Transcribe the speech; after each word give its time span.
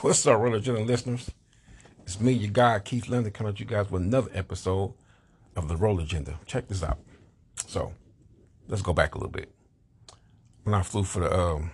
What's 0.00 0.24
up, 0.28 0.40
religion 0.40 0.86
listeners? 0.86 1.28
It's 2.04 2.20
me, 2.20 2.30
your 2.30 2.52
guy, 2.52 2.78
Keith 2.78 3.08
Linder, 3.08 3.30
coming 3.30 3.52
at 3.52 3.58
you 3.58 3.66
guys 3.66 3.90
with 3.90 4.02
another 4.02 4.30
episode 4.32 4.94
of 5.56 5.66
the 5.66 5.76
Roller 5.76 6.02
Agenda. 6.02 6.38
Check 6.46 6.68
this 6.68 6.84
out. 6.84 6.98
So, 7.66 7.94
let's 8.68 8.80
go 8.80 8.92
back 8.92 9.16
a 9.16 9.18
little 9.18 9.32
bit. 9.32 9.50
When 10.62 10.74
I 10.74 10.82
flew 10.82 11.02
for 11.02 11.20
the, 11.20 11.36
um, 11.36 11.72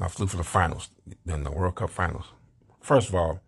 I 0.00 0.08
flew 0.08 0.26
for 0.28 0.38
the 0.38 0.44
finals, 0.44 0.88
then 1.26 1.44
the 1.44 1.50
World 1.50 1.74
Cup 1.74 1.90
finals. 1.90 2.32
First 2.80 3.10
of 3.10 3.14
all, 3.14 3.40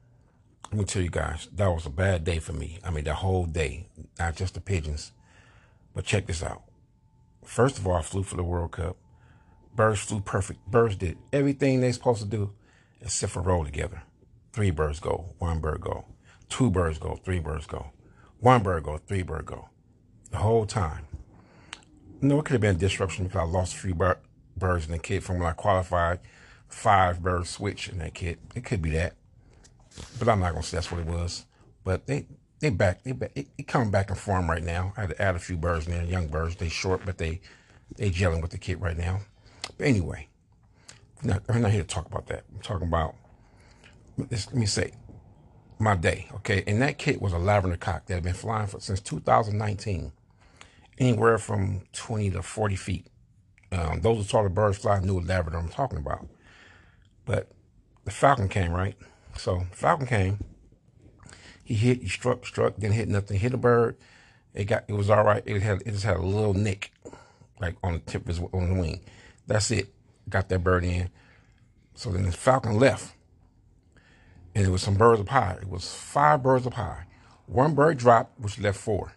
let 0.71 0.79
me 0.79 0.85
tell 0.85 1.03
you 1.03 1.09
guys, 1.09 1.49
that 1.55 1.69
was 1.69 1.87
a 1.87 1.91
bad 1.91 2.25
day 2.25 2.41
for 2.41 2.53
me. 2.53 2.79
I 2.85 2.91
mean, 2.91 3.05
the 3.05 3.15
whole 3.15 3.47
day, 3.47 3.89
not 4.19 4.37
just 4.37 4.53
the 4.53 4.61
pigeons. 4.61 5.13
But 5.95 6.05
check 6.05 6.27
this 6.27 6.43
out. 6.43 6.63
First 7.43 7.79
of 7.79 7.87
all, 7.87 7.97
I 7.97 8.03
flew 8.03 8.23
for 8.23 8.37
the 8.37 8.45
World 8.45 8.73
Cup. 8.73 8.99
Birds 9.77 10.01
flew 10.01 10.21
perfect. 10.21 10.67
Birds 10.67 10.97
did 10.97 11.19
everything 11.35 11.81
they're 11.81 11.93
supposed 11.93 12.23
to 12.23 12.27
do 12.27 12.55
except 13.03 13.33
for 13.33 13.43
roll 13.43 13.63
together. 13.63 14.03
Three 14.55 14.71
birds 14.71 15.01
go, 15.01 15.35
one 15.39 15.61
bird 15.61 15.83
go. 15.83 16.07
Two 16.49 16.71
birds 16.71 16.99
go, 16.99 17.17
three 17.17 17.41
birds 17.41 17.67
go. 17.67 17.93
One 18.41 18.63
bird 18.63 18.85
go, 18.85 18.97
three 18.97 19.23
bird 19.23 19.45
go. 19.45 19.69
The 20.31 20.39
whole 20.39 20.65
time. 20.65 21.07
No, 22.23 22.39
it 22.39 22.47
could 22.47 22.53
have 22.55 22.63
been 22.63 22.77
a 22.77 22.79
disruption 22.79 23.27
because 23.27 23.39
I 23.39 23.45
lost 23.45 23.77
three 23.77 23.93
bir- 23.93 24.21
birds 24.57 24.87
in 24.87 24.93
the 24.93 24.99
kit 24.99 25.23
from 25.23 25.41
when 25.41 25.49
I 25.49 25.53
qualified. 25.53 26.21
Five 26.69 27.23
birds 27.23 27.51
switch 27.51 27.91
in 27.91 27.99
that 27.99 28.15
kit. 28.15 28.39
It 28.55 28.65
could 28.65 28.81
be 28.81 28.91
that. 28.91 29.15
But 30.19 30.31
I'm 30.31 30.41
not 30.41 30.53
going 30.53 30.63
to 30.63 30.69
say 30.69 30.79
that's 30.79 30.91
what 30.91 31.03
it 31.03 31.07
was. 31.07 31.45
But 31.85 32.07
they, 32.07 32.27
they 32.61 32.71
back, 32.71 33.03
they 33.03 33.13
back, 33.13 33.33
it, 33.35 33.49
it 33.59 33.69
coming 33.69 33.91
back 33.91 34.09
in 34.09 34.17
form 34.17 34.49
right 34.49 34.65
now. 34.65 34.95
I 34.97 35.03
had 35.03 35.11
to 35.11 35.23
add 35.23 35.37
a 35.37 35.39
few 35.39 35.59
birds 35.59 35.87
in 35.87 35.93
there, 35.93 36.05
young 36.05 36.29
birds. 36.29 36.57
They 36.57 36.71
short, 36.71 37.03
but 37.05 37.19
they, 37.19 37.43
they 37.97 38.11
gelling 38.11 38.41
with 38.41 38.53
the 38.53 38.59
kit 38.59 38.81
right 38.81 38.97
now. 38.97 39.21
But 39.79 39.87
anyway, 39.87 40.29
I'm 41.23 41.63
not, 41.63 41.71
here 41.71 41.83
to 41.83 41.87
talk 41.87 42.07
about 42.07 42.27
that. 42.29 42.45
I'm 42.55 42.61
talking 42.61 42.89
about, 42.89 43.15
let 44.17 44.55
me 44.55 44.67
say, 44.67 44.93
my 45.79 45.95
day, 45.95 46.29
okay? 46.37 46.65
And 46.67 46.81
that 46.83 46.99
kit 46.99 47.21
was 47.21 47.33
a 47.33 47.39
lavender 47.39 47.77
cock 47.77 48.07
that 48.07 48.15
had 48.15 48.23
been 48.23 48.35
flying 48.35 48.67
for 48.67 48.81
since 48.81 49.01
2019, 49.01 50.13
anywhere 50.99 51.39
from 51.39 51.83
20 51.93 52.31
to 52.31 52.43
40 52.43 52.77
feet. 52.77 53.07
Um, 53.73 54.01
those 54.01 54.19
who 54.19 54.23
saw 54.23 54.43
the 54.43 54.49
birds 54.49 54.79
fly 54.79 55.01
knew 55.01 55.17
what 55.17 55.27
lavender 55.27 55.59
I'm 55.59 55.69
talking 55.69 55.99
about. 55.99 56.27
But 57.25 57.51
the 58.05 58.11
falcon 58.11 58.49
came, 58.49 58.73
right? 58.73 58.97
So 59.37 59.67
falcon 59.73 60.07
came. 60.07 60.39
He 61.65 61.75
hit, 61.75 62.01
he 62.03 62.09
struck, 62.09 62.47
struck, 62.47 62.77
didn't 62.77 62.95
hit 62.95 63.09
nothing. 63.09 63.39
Hit 63.39 63.53
a 63.53 63.59
bird. 63.59 63.97
It 64.55 64.65
got, 64.65 64.85
it 64.89 64.93
was 64.93 65.11
all 65.11 65.25
right. 65.25 65.43
It 65.45 65.61
had, 65.61 65.83
it 65.85 65.91
just 65.91 66.05
had 66.05 66.17
a 66.17 66.23
little 66.23 66.55
nick, 66.55 66.93
like 67.61 67.75
on 67.83 67.95
the 67.95 67.99
tip 67.99 68.23
of 68.23 68.29
his, 68.29 68.39
on 68.39 68.75
the 68.75 68.81
wing. 68.81 69.01
That's 69.47 69.71
it. 69.71 69.93
Got 70.29 70.49
that 70.49 70.65
bird 70.65 70.85
in. 70.85 71.11
So 71.95 72.11
then 72.11 72.25
the 72.25 72.33
falcon 72.33 72.79
left. 72.79 73.15
And 74.55 74.67
it 74.67 74.71
was 74.71 74.83
some 74.83 74.95
birds 74.95 75.21
up 75.21 75.29
high. 75.29 75.59
It 75.61 75.69
was 75.69 75.95
five 75.95 76.43
birds 76.43 76.67
up 76.67 76.75
high. 76.75 77.05
One 77.47 77.75
bird 77.75 77.99
dropped, 77.99 78.41
which 78.41 78.59
left 78.59 78.79
four. 78.79 79.13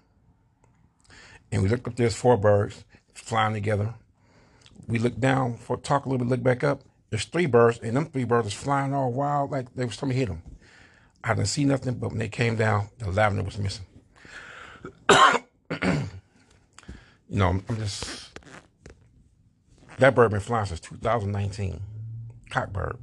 And 1.51 1.63
we 1.63 1.69
looked 1.69 1.87
up, 1.87 1.95
there's 1.95 2.15
four 2.15 2.37
birds 2.37 2.83
flying 3.13 3.53
together. 3.53 3.95
We 4.87 4.99
looked 4.99 5.19
down 5.19 5.57
for 5.57 5.77
talk 5.77 6.05
a 6.05 6.09
little 6.09 6.25
bit, 6.25 6.31
look 6.31 6.43
back 6.43 6.63
up. 6.63 6.83
There's 7.09 7.25
three 7.25 7.47
birds, 7.47 7.79
and 7.79 7.97
them 7.97 8.05
three 8.05 8.23
birds 8.23 8.45
was 8.45 8.53
flying 8.53 8.93
all 8.93 9.11
wild 9.11 9.51
like 9.51 9.73
they 9.75 9.85
was 9.85 9.97
trying 9.97 10.11
to 10.11 10.17
hit 10.17 10.27
them. 10.27 10.43
I 11.23 11.33
didn't 11.33 11.47
see 11.47 11.65
nothing, 11.65 11.95
but 11.95 12.09
when 12.09 12.19
they 12.19 12.29
came 12.29 12.55
down, 12.55 12.89
the 12.99 13.09
lavender 13.09 13.43
was 13.43 13.57
missing. 13.57 13.85
you 15.09 16.07
know, 17.29 17.61
I'm 17.67 17.77
just 17.77 18.28
that 19.99 20.15
bird 20.15 20.31
been 20.31 20.39
flying 20.39 20.65
since 20.65 20.79
2019. 20.79 21.81
Cockbird. 22.49 22.97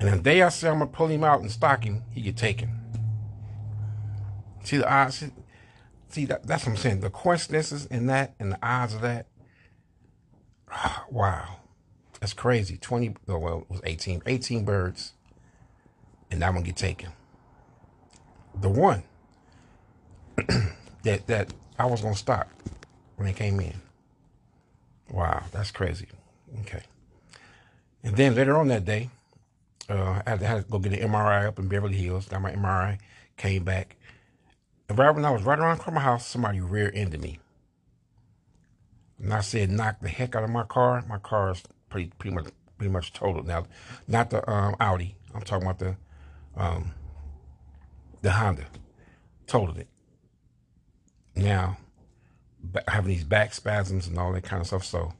And 0.00 0.08
the 0.12 0.18
day 0.18 0.42
I 0.42 0.48
say 0.48 0.68
I'm 0.68 0.78
gonna 0.78 0.90
pull 0.90 1.08
him 1.08 1.24
out 1.24 1.40
and 1.40 1.50
stock 1.50 1.84
him, 1.84 2.02
he 2.12 2.22
get 2.22 2.36
taken. 2.36 2.70
See 4.62 4.76
the 4.76 4.90
odds? 4.90 5.24
See 6.08 6.24
that 6.26 6.46
that's 6.46 6.64
what 6.64 6.72
I'm 6.72 6.76
saying. 6.76 7.00
The 7.00 7.10
coincidences 7.10 7.86
in 7.86 8.06
that 8.06 8.34
and 8.38 8.52
the 8.52 8.58
odds 8.62 8.94
of 8.94 9.00
that. 9.02 9.26
Ah, 10.70 11.04
wow. 11.10 11.56
That's 12.20 12.32
crazy. 12.32 12.76
20 12.76 13.16
oh, 13.28 13.38
well, 13.38 13.58
it 13.60 13.70
was 13.70 13.80
18. 13.84 14.22
18 14.26 14.64
birds. 14.64 15.14
And 16.30 16.42
that 16.42 16.52
one 16.54 16.62
get 16.62 16.76
taken. 16.76 17.10
The 18.60 18.68
one 18.68 19.02
that 21.02 21.26
that 21.26 21.52
I 21.78 21.86
was 21.86 22.02
gonna 22.02 22.14
stock 22.14 22.48
when 23.16 23.28
it 23.28 23.36
came 23.36 23.58
in. 23.60 23.87
Wow, 25.10 25.44
that's 25.52 25.70
crazy. 25.70 26.06
Okay. 26.60 26.82
And 28.02 28.16
then 28.16 28.34
later 28.34 28.56
on 28.56 28.68
that 28.68 28.84
day, 28.84 29.10
uh, 29.88 30.22
I 30.26 30.30
had 30.30 30.40
to 30.40 30.64
go 30.70 30.78
get 30.78 30.92
an 30.92 31.10
MRI 31.10 31.46
up 31.46 31.58
in 31.58 31.68
Beverly 31.68 31.96
Hills. 31.96 32.26
Got 32.26 32.42
my 32.42 32.52
MRI, 32.52 32.98
came 33.36 33.64
back. 33.64 33.96
And 34.88 34.98
right 34.98 35.10
when 35.10 35.24
I 35.24 35.30
was 35.30 35.42
right 35.42 35.58
around 35.58 35.78
from 35.78 35.94
my 35.94 36.00
house, 36.00 36.26
somebody 36.26 36.60
rear-ended 36.60 37.20
me. 37.20 37.38
And 39.18 39.32
I 39.32 39.40
said, 39.40 39.70
knock 39.70 40.00
the 40.00 40.08
heck 40.08 40.36
out 40.36 40.44
of 40.44 40.50
my 40.50 40.64
car. 40.64 41.02
My 41.08 41.18
car 41.18 41.50
is 41.50 41.62
pretty 41.90 42.12
pretty 42.18 42.34
much 42.34 42.46
pretty 42.76 42.92
much 42.92 43.12
totaled 43.12 43.46
now. 43.46 43.66
Not 44.06 44.30
the 44.30 44.48
um, 44.48 44.76
Audi. 44.78 45.16
I'm 45.34 45.42
talking 45.42 45.66
about 45.66 45.80
the 45.80 45.96
um, 46.56 46.92
the 48.22 48.30
Honda. 48.30 48.66
Totaled 49.46 49.78
it. 49.78 49.88
Now 51.34 51.78
having 52.88 53.10
these 53.10 53.24
back 53.24 53.54
spasms 53.54 54.06
and 54.06 54.18
all 54.18 54.32
that 54.32 54.44
kind 54.44 54.60
of 54.60 54.66
stuff. 54.66 54.84
So 54.84 55.14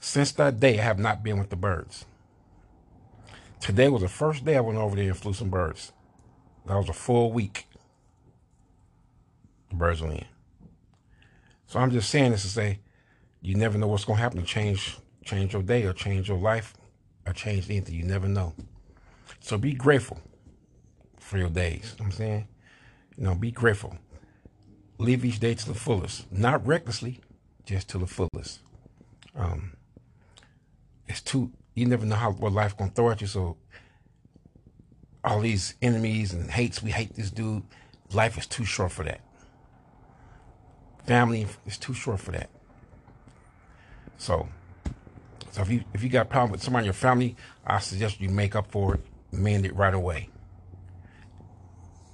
since 0.00 0.32
that 0.32 0.60
day, 0.60 0.78
I 0.78 0.82
have 0.82 0.98
not 0.98 1.22
been 1.22 1.38
with 1.38 1.50
the 1.50 1.56
birds. 1.56 2.04
Today 3.60 3.88
was 3.88 4.02
the 4.02 4.08
first 4.08 4.44
day 4.44 4.56
I 4.56 4.60
went 4.60 4.78
over 4.78 4.96
there 4.96 5.06
and 5.06 5.16
flew 5.16 5.32
some 5.32 5.50
birds. 5.50 5.92
That 6.66 6.76
was 6.76 6.88
a 6.88 6.92
full 6.92 7.32
week. 7.32 7.66
The 9.70 9.76
birds 9.76 10.02
were 10.02 10.10
in. 10.10 10.24
So 11.66 11.80
I'm 11.80 11.90
just 11.90 12.10
saying 12.10 12.32
this 12.32 12.42
to 12.42 12.48
say, 12.48 12.80
you 13.40 13.54
never 13.54 13.78
know 13.78 13.86
what's 13.86 14.04
going 14.04 14.16
to 14.18 14.22
happen 14.22 14.44
change, 14.44 14.98
change 15.24 15.52
your 15.52 15.62
day 15.62 15.84
or 15.84 15.92
change 15.92 16.28
your 16.28 16.38
life 16.38 16.74
or 17.26 17.32
change 17.32 17.68
anything. 17.70 17.94
You 17.94 18.04
never 18.04 18.28
know. 18.28 18.54
So 19.40 19.58
be 19.58 19.72
grateful 19.72 20.20
for 21.18 21.38
your 21.38 21.50
days. 21.50 21.94
You 21.98 22.04
know 22.04 22.06
I'm 22.06 22.12
saying, 22.12 22.48
you 23.16 23.24
know, 23.24 23.34
be 23.34 23.50
grateful 23.50 23.96
live 24.98 25.24
each 25.24 25.40
day 25.40 25.54
to 25.54 25.68
the 25.68 25.74
fullest, 25.74 26.30
not 26.32 26.66
recklessly, 26.66 27.20
just 27.64 27.88
to 27.90 27.98
the 27.98 28.06
fullest. 28.06 28.60
Um, 29.34 29.76
it's 31.08 31.20
too 31.20 31.52
you 31.74 31.86
never 31.86 32.06
know 32.06 32.16
how 32.16 32.32
what 32.32 32.52
life's 32.52 32.74
gonna 32.74 32.90
throw 32.90 33.10
at 33.10 33.20
you. 33.20 33.26
So 33.26 33.56
all 35.22 35.40
these 35.40 35.74
enemies 35.82 36.32
and 36.32 36.50
hates, 36.50 36.82
we 36.82 36.90
hate 36.90 37.14
this 37.14 37.30
dude. 37.30 37.62
Life 38.12 38.38
is 38.38 38.46
too 38.46 38.64
short 38.64 38.92
for 38.92 39.04
that. 39.04 39.20
Family 41.04 41.46
is 41.66 41.76
too 41.76 41.94
short 41.94 42.20
for 42.20 42.32
that. 42.32 42.48
So, 44.18 44.48
so 45.50 45.62
if 45.62 45.70
you 45.70 45.84
if 45.92 46.02
you 46.02 46.08
got 46.08 46.22
a 46.22 46.28
problem 46.28 46.52
with 46.52 46.62
somebody 46.62 46.84
in 46.84 46.86
your 46.86 46.94
family, 46.94 47.36
I 47.64 47.78
suggest 47.78 48.20
you 48.20 48.30
make 48.30 48.56
up 48.56 48.70
for 48.70 48.94
it, 48.94 49.00
mend 49.30 49.66
it 49.66 49.74
right 49.76 49.94
away. 49.94 50.30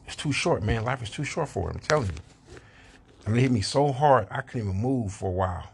It's 0.06 0.16
too 0.16 0.32
short, 0.32 0.62
man. 0.62 0.84
Life 0.84 1.02
is 1.02 1.10
too 1.10 1.24
short 1.24 1.48
for 1.48 1.70
it. 1.70 1.76
I'm 1.76 1.80
telling 1.80 2.08
you. 2.08 2.31
And 3.24 3.36
it 3.36 3.40
hit 3.40 3.52
me 3.52 3.60
so 3.60 3.92
hard 3.92 4.26
I 4.30 4.40
couldn't 4.40 4.68
even 4.68 4.80
move 4.80 5.12
for 5.12 5.28
a 5.28 5.32
while. 5.32 5.68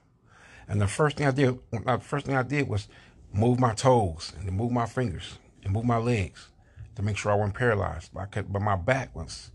And 0.68 0.80
the 0.80 0.86
first 0.86 1.16
thing 1.16 1.26
I 1.26 1.30
did, 1.30 1.58
the 1.72 1.98
first 1.98 2.26
thing 2.26 2.36
I 2.36 2.42
did 2.42 2.68
was 2.68 2.88
move 3.32 3.58
my 3.58 3.74
toes 3.74 4.32
and 4.38 4.50
move 4.52 4.70
my 4.70 4.86
fingers 4.86 5.38
and 5.64 5.72
move 5.72 5.84
my 5.84 5.96
legs 5.96 6.48
to 6.96 7.02
make 7.02 7.16
sure 7.16 7.32
I 7.32 7.36
wasn't 7.36 7.54
paralyzed. 7.54 8.10
But, 8.12 8.20
I 8.20 8.26
could, 8.26 8.52
but 8.52 8.60
my 8.60 8.76
back 8.76 9.14
was 9.14 9.50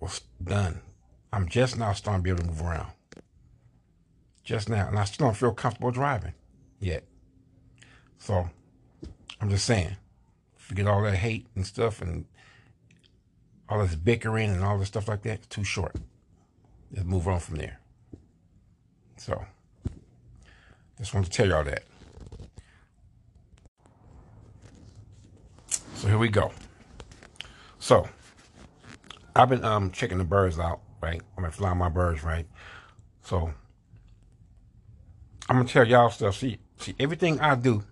was 0.00 0.22
done. 0.42 0.80
I'm 1.32 1.48
just 1.48 1.78
now 1.78 1.92
starting 1.92 2.22
to 2.22 2.24
be 2.24 2.30
able 2.30 2.42
to 2.42 2.46
move 2.48 2.62
around. 2.62 2.92
Just 4.44 4.68
now, 4.68 4.86
and 4.88 4.98
I 4.98 5.04
still 5.04 5.26
don't 5.26 5.36
feel 5.36 5.52
comfortable 5.52 5.90
driving 5.90 6.34
yet. 6.78 7.04
So 8.18 8.48
I'm 9.40 9.50
just 9.50 9.64
saying, 9.64 9.96
forget 10.56 10.86
all 10.86 11.02
that 11.02 11.16
hate 11.16 11.46
and 11.54 11.66
stuff 11.66 12.00
and 12.00 12.26
all 13.68 13.80
this 13.82 13.96
bickering 13.96 14.50
and 14.50 14.64
all 14.64 14.78
this 14.78 14.88
stuff 14.88 15.08
like 15.08 15.22
that. 15.22 15.48
Too 15.50 15.64
short. 15.64 15.96
Let's 16.96 17.06
move 17.06 17.28
on 17.28 17.40
from 17.40 17.56
there. 17.56 17.78
So, 19.18 19.44
just 20.98 21.12
wanted 21.12 21.30
to 21.30 21.36
tell 21.36 21.46
y'all 21.46 21.64
that. 21.64 21.84
So 25.94 26.08
here 26.08 26.16
we 26.16 26.30
go. 26.30 26.52
So, 27.78 28.08
I've 29.34 29.50
been 29.50 29.62
um 29.62 29.90
checking 29.90 30.16
the 30.16 30.24
birds 30.24 30.58
out, 30.58 30.80
right? 31.02 31.20
I'm 31.36 31.42
gonna 31.42 31.52
fly 31.52 31.74
my 31.74 31.90
birds, 31.90 32.24
right? 32.24 32.46
So, 33.22 33.52
I'm 35.48 35.56
gonna 35.56 35.68
tell 35.68 35.86
y'all 35.86 36.08
stuff. 36.08 36.36
See, 36.36 36.58
see, 36.78 36.94
everything 36.98 37.40
I 37.40 37.56
do, 37.56 37.84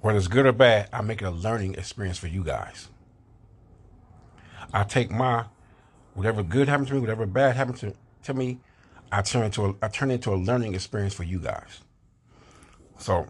whether 0.00 0.18
it's 0.18 0.26
good 0.26 0.46
or 0.46 0.52
bad, 0.52 0.88
I 0.92 1.02
make 1.02 1.22
it 1.22 1.26
a 1.26 1.30
learning 1.30 1.74
experience 1.74 2.18
for 2.18 2.26
you 2.26 2.42
guys. 2.42 2.88
I 4.72 4.82
take 4.82 5.12
my 5.12 5.44
whatever 6.14 6.42
good 6.42 6.68
happened 6.68 6.88
to 6.88 6.94
me, 6.94 7.00
whatever 7.00 7.26
bad 7.26 7.56
happened 7.56 7.78
to, 7.78 7.94
to 8.24 8.34
me, 8.34 8.60
I 9.12 9.22
turn 9.22 9.44
into 9.44 9.64
a, 9.64 9.74
I 9.82 9.88
turn 9.88 10.10
into 10.10 10.32
a 10.32 10.36
learning 10.36 10.74
experience 10.74 11.14
for 11.14 11.24
you 11.24 11.38
guys. 11.38 11.80
So 12.98 13.28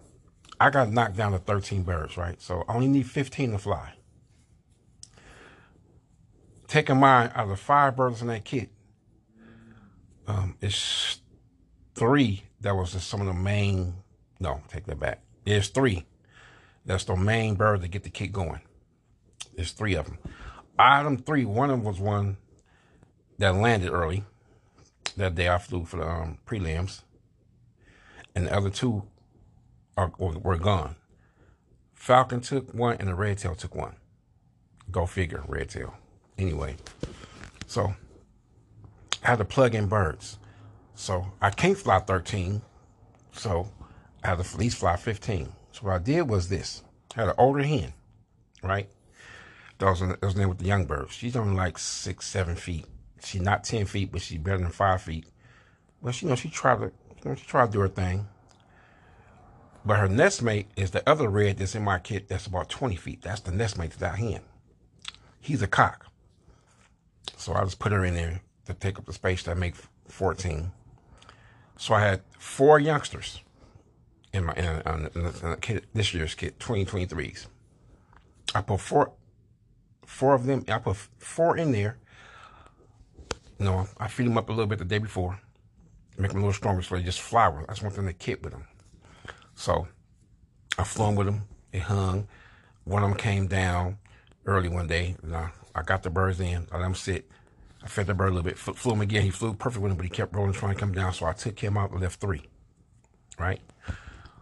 I 0.60 0.70
got 0.70 0.90
knocked 0.90 1.16
down 1.16 1.32
to 1.32 1.38
13 1.38 1.82
birds, 1.82 2.16
right? 2.16 2.40
So 2.40 2.64
I 2.68 2.74
only 2.74 2.88
need 2.88 3.06
15 3.10 3.52
to 3.52 3.58
fly. 3.58 3.94
Taking 6.68 6.98
mine 6.98 7.30
out 7.34 7.44
of 7.44 7.48
the 7.50 7.56
five 7.56 7.96
birds 7.96 8.20
in 8.20 8.28
that 8.28 8.44
kit, 8.44 8.70
um, 10.26 10.56
it's 10.60 11.20
three 11.94 12.44
that 12.60 12.74
was 12.74 12.90
some 13.02 13.20
of 13.20 13.26
the 13.26 13.34
main. 13.34 13.94
No, 14.40 14.62
take 14.68 14.86
that 14.86 14.98
back. 14.98 15.20
There's 15.44 15.68
three. 15.68 16.06
That's 16.86 17.04
the 17.04 17.16
main 17.16 17.54
bird 17.54 17.82
to 17.82 17.88
get 17.88 18.02
the 18.02 18.10
kit 18.10 18.32
going. 18.32 18.60
There's 19.54 19.72
three 19.72 19.94
of 19.94 20.06
them. 20.06 20.18
Item 20.78 21.18
three, 21.18 21.44
one 21.44 21.70
of 21.70 21.78
them 21.78 21.84
was 21.84 22.00
one 22.00 22.38
that 23.38 23.54
landed 23.54 23.90
early. 23.90 24.24
That 25.16 25.34
day 25.34 25.48
I 25.48 25.58
flew 25.58 25.84
for 25.84 25.96
the 25.98 26.08
um, 26.08 26.38
prelims. 26.46 27.02
And 28.34 28.46
the 28.46 28.54
other 28.54 28.70
two 28.70 29.04
are, 29.96 30.12
were 30.18 30.58
gone. 30.58 30.96
Falcon 31.94 32.40
took 32.40 32.74
one 32.74 32.96
and 32.98 33.08
the 33.08 33.14
red 33.14 33.38
tail 33.38 33.54
took 33.54 33.74
one. 33.74 33.96
Go 34.90 35.06
figure, 35.06 35.44
red 35.46 35.70
tail. 35.70 35.94
Anyway, 36.36 36.76
so 37.66 37.94
I 39.22 39.28
had 39.28 39.38
to 39.38 39.44
plug 39.44 39.74
in 39.74 39.86
birds. 39.86 40.38
So 40.94 41.26
I 41.40 41.50
can't 41.50 41.78
fly 41.78 42.00
13. 42.00 42.60
So 43.32 43.70
I 44.22 44.28
had 44.28 44.38
to 44.38 44.44
at 44.44 44.58
least 44.58 44.78
fly 44.78 44.96
15. 44.96 45.52
So 45.72 45.80
what 45.82 45.94
I 45.94 45.98
did 45.98 46.28
was 46.28 46.48
this. 46.48 46.82
I 47.16 47.20
had 47.20 47.28
an 47.28 47.34
older 47.38 47.62
hen, 47.62 47.92
right? 48.62 48.88
That 49.78 49.86
was, 49.86 50.00
that 50.00 50.22
was 50.22 50.36
name 50.36 50.48
with 50.48 50.58
the 50.58 50.66
young 50.66 50.86
birds. 50.86 51.12
She's 51.12 51.36
only 51.36 51.56
like 51.56 51.78
six, 51.78 52.26
seven 52.26 52.56
feet. 52.56 52.86
She's 53.24 53.40
not 53.40 53.64
10 53.64 53.86
feet, 53.86 54.12
but 54.12 54.20
she's 54.20 54.38
better 54.38 54.58
than 54.58 54.70
five 54.70 55.02
feet. 55.02 55.26
Well, 56.00 56.12
she, 56.12 56.26
you 56.26 56.30
know, 56.30 56.36
she 56.36 56.50
tried 56.50 56.76
to, 56.80 56.84
you 56.84 57.30
know, 57.30 57.34
she 57.34 57.46
tried 57.46 57.66
to 57.66 57.72
do 57.72 57.80
her 57.80 57.88
thing. 57.88 58.28
But 59.84 59.98
her 59.98 60.08
nest 60.08 60.42
mate 60.42 60.68
is 60.76 60.90
the 60.92 61.08
other 61.08 61.28
red 61.28 61.58
that's 61.58 61.74
in 61.74 61.82
my 61.82 61.98
kit 61.98 62.28
that's 62.28 62.46
about 62.46 62.68
20 62.68 62.96
feet. 62.96 63.22
That's 63.22 63.40
the 63.40 63.52
nest 63.52 63.78
mate 63.78 63.92
to 63.92 64.00
that 64.00 64.18
hen. 64.18 64.40
He's 65.40 65.62
a 65.62 65.66
cock. 65.66 66.06
So 67.36 67.52
I 67.54 67.64
just 67.64 67.78
put 67.78 67.92
her 67.92 68.04
in 68.04 68.14
there 68.14 68.40
to 68.66 68.74
take 68.74 68.98
up 68.98 69.06
the 69.06 69.12
space 69.12 69.42
that 69.44 69.58
make 69.58 69.74
14. 70.08 70.72
So 71.76 71.94
I 71.94 72.00
had 72.00 72.22
four 72.38 72.78
youngsters 72.78 73.40
in 74.32 74.44
my 74.44 74.54
in, 74.54 74.64
in, 74.64 75.10
in, 75.14 75.50
in 75.50 75.56
kit, 75.60 75.84
this 75.92 76.14
year's 76.14 76.34
kit, 76.34 76.58
2023s. 76.58 77.46
I 78.54 78.60
put 78.62 78.80
four 78.80 79.12
four 80.06 80.34
of 80.34 80.46
them. 80.46 80.64
I 80.68 80.78
put 80.78 80.96
four 81.18 81.56
in 81.56 81.72
there. 81.72 81.98
You 83.58 83.66
know, 83.66 83.88
I 83.98 84.08
feed 84.08 84.26
them 84.26 84.38
up 84.38 84.48
a 84.48 84.52
little 84.52 84.66
bit 84.66 84.78
the 84.78 84.84
day 84.84 84.98
before, 84.98 85.38
make 86.18 86.30
them 86.30 86.38
a 86.38 86.42
little 86.42 86.52
stronger 86.52 86.82
so 86.82 86.96
they 86.96 87.02
just 87.02 87.20
fly 87.20 87.52
just 87.68 87.82
want 87.82 87.94
them 87.94 88.06
to 88.06 88.12
kit 88.12 88.42
with 88.42 88.52
them. 88.52 88.64
So 89.54 89.86
I 90.78 90.84
flew 90.84 91.06
them 91.06 91.14
with 91.14 91.26
them. 91.26 91.42
They 91.70 91.78
hung. 91.78 92.28
One 92.84 93.02
of 93.02 93.10
them 93.10 93.18
came 93.18 93.46
down 93.46 93.98
early 94.46 94.68
one 94.68 94.86
day. 94.86 95.16
And 95.22 95.34
I, 95.34 95.50
I 95.74 95.82
got 95.82 96.02
the 96.02 96.10
birds 96.10 96.40
in. 96.40 96.66
I 96.72 96.76
let 96.76 96.82
them 96.82 96.94
sit. 96.94 97.30
I 97.82 97.86
fed 97.86 98.06
the 98.06 98.14
bird 98.14 98.28
a 98.28 98.32
little 98.32 98.42
bit. 98.42 98.58
Flew 98.58 98.92
him 98.92 99.00
again. 99.00 99.22
He 99.22 99.30
flew 99.30 99.54
perfect 99.54 99.82
with 99.82 99.92
him, 99.92 99.96
but 99.96 100.04
he 100.04 100.10
kept 100.10 100.34
rolling, 100.34 100.52
trying 100.52 100.74
to 100.74 100.80
come 100.80 100.92
down. 100.92 101.12
So 101.12 101.26
I 101.26 101.32
took 101.32 101.58
him 101.58 101.76
out 101.76 101.90
and 101.90 102.00
left 102.00 102.20
three. 102.20 102.42
Right? 103.38 103.60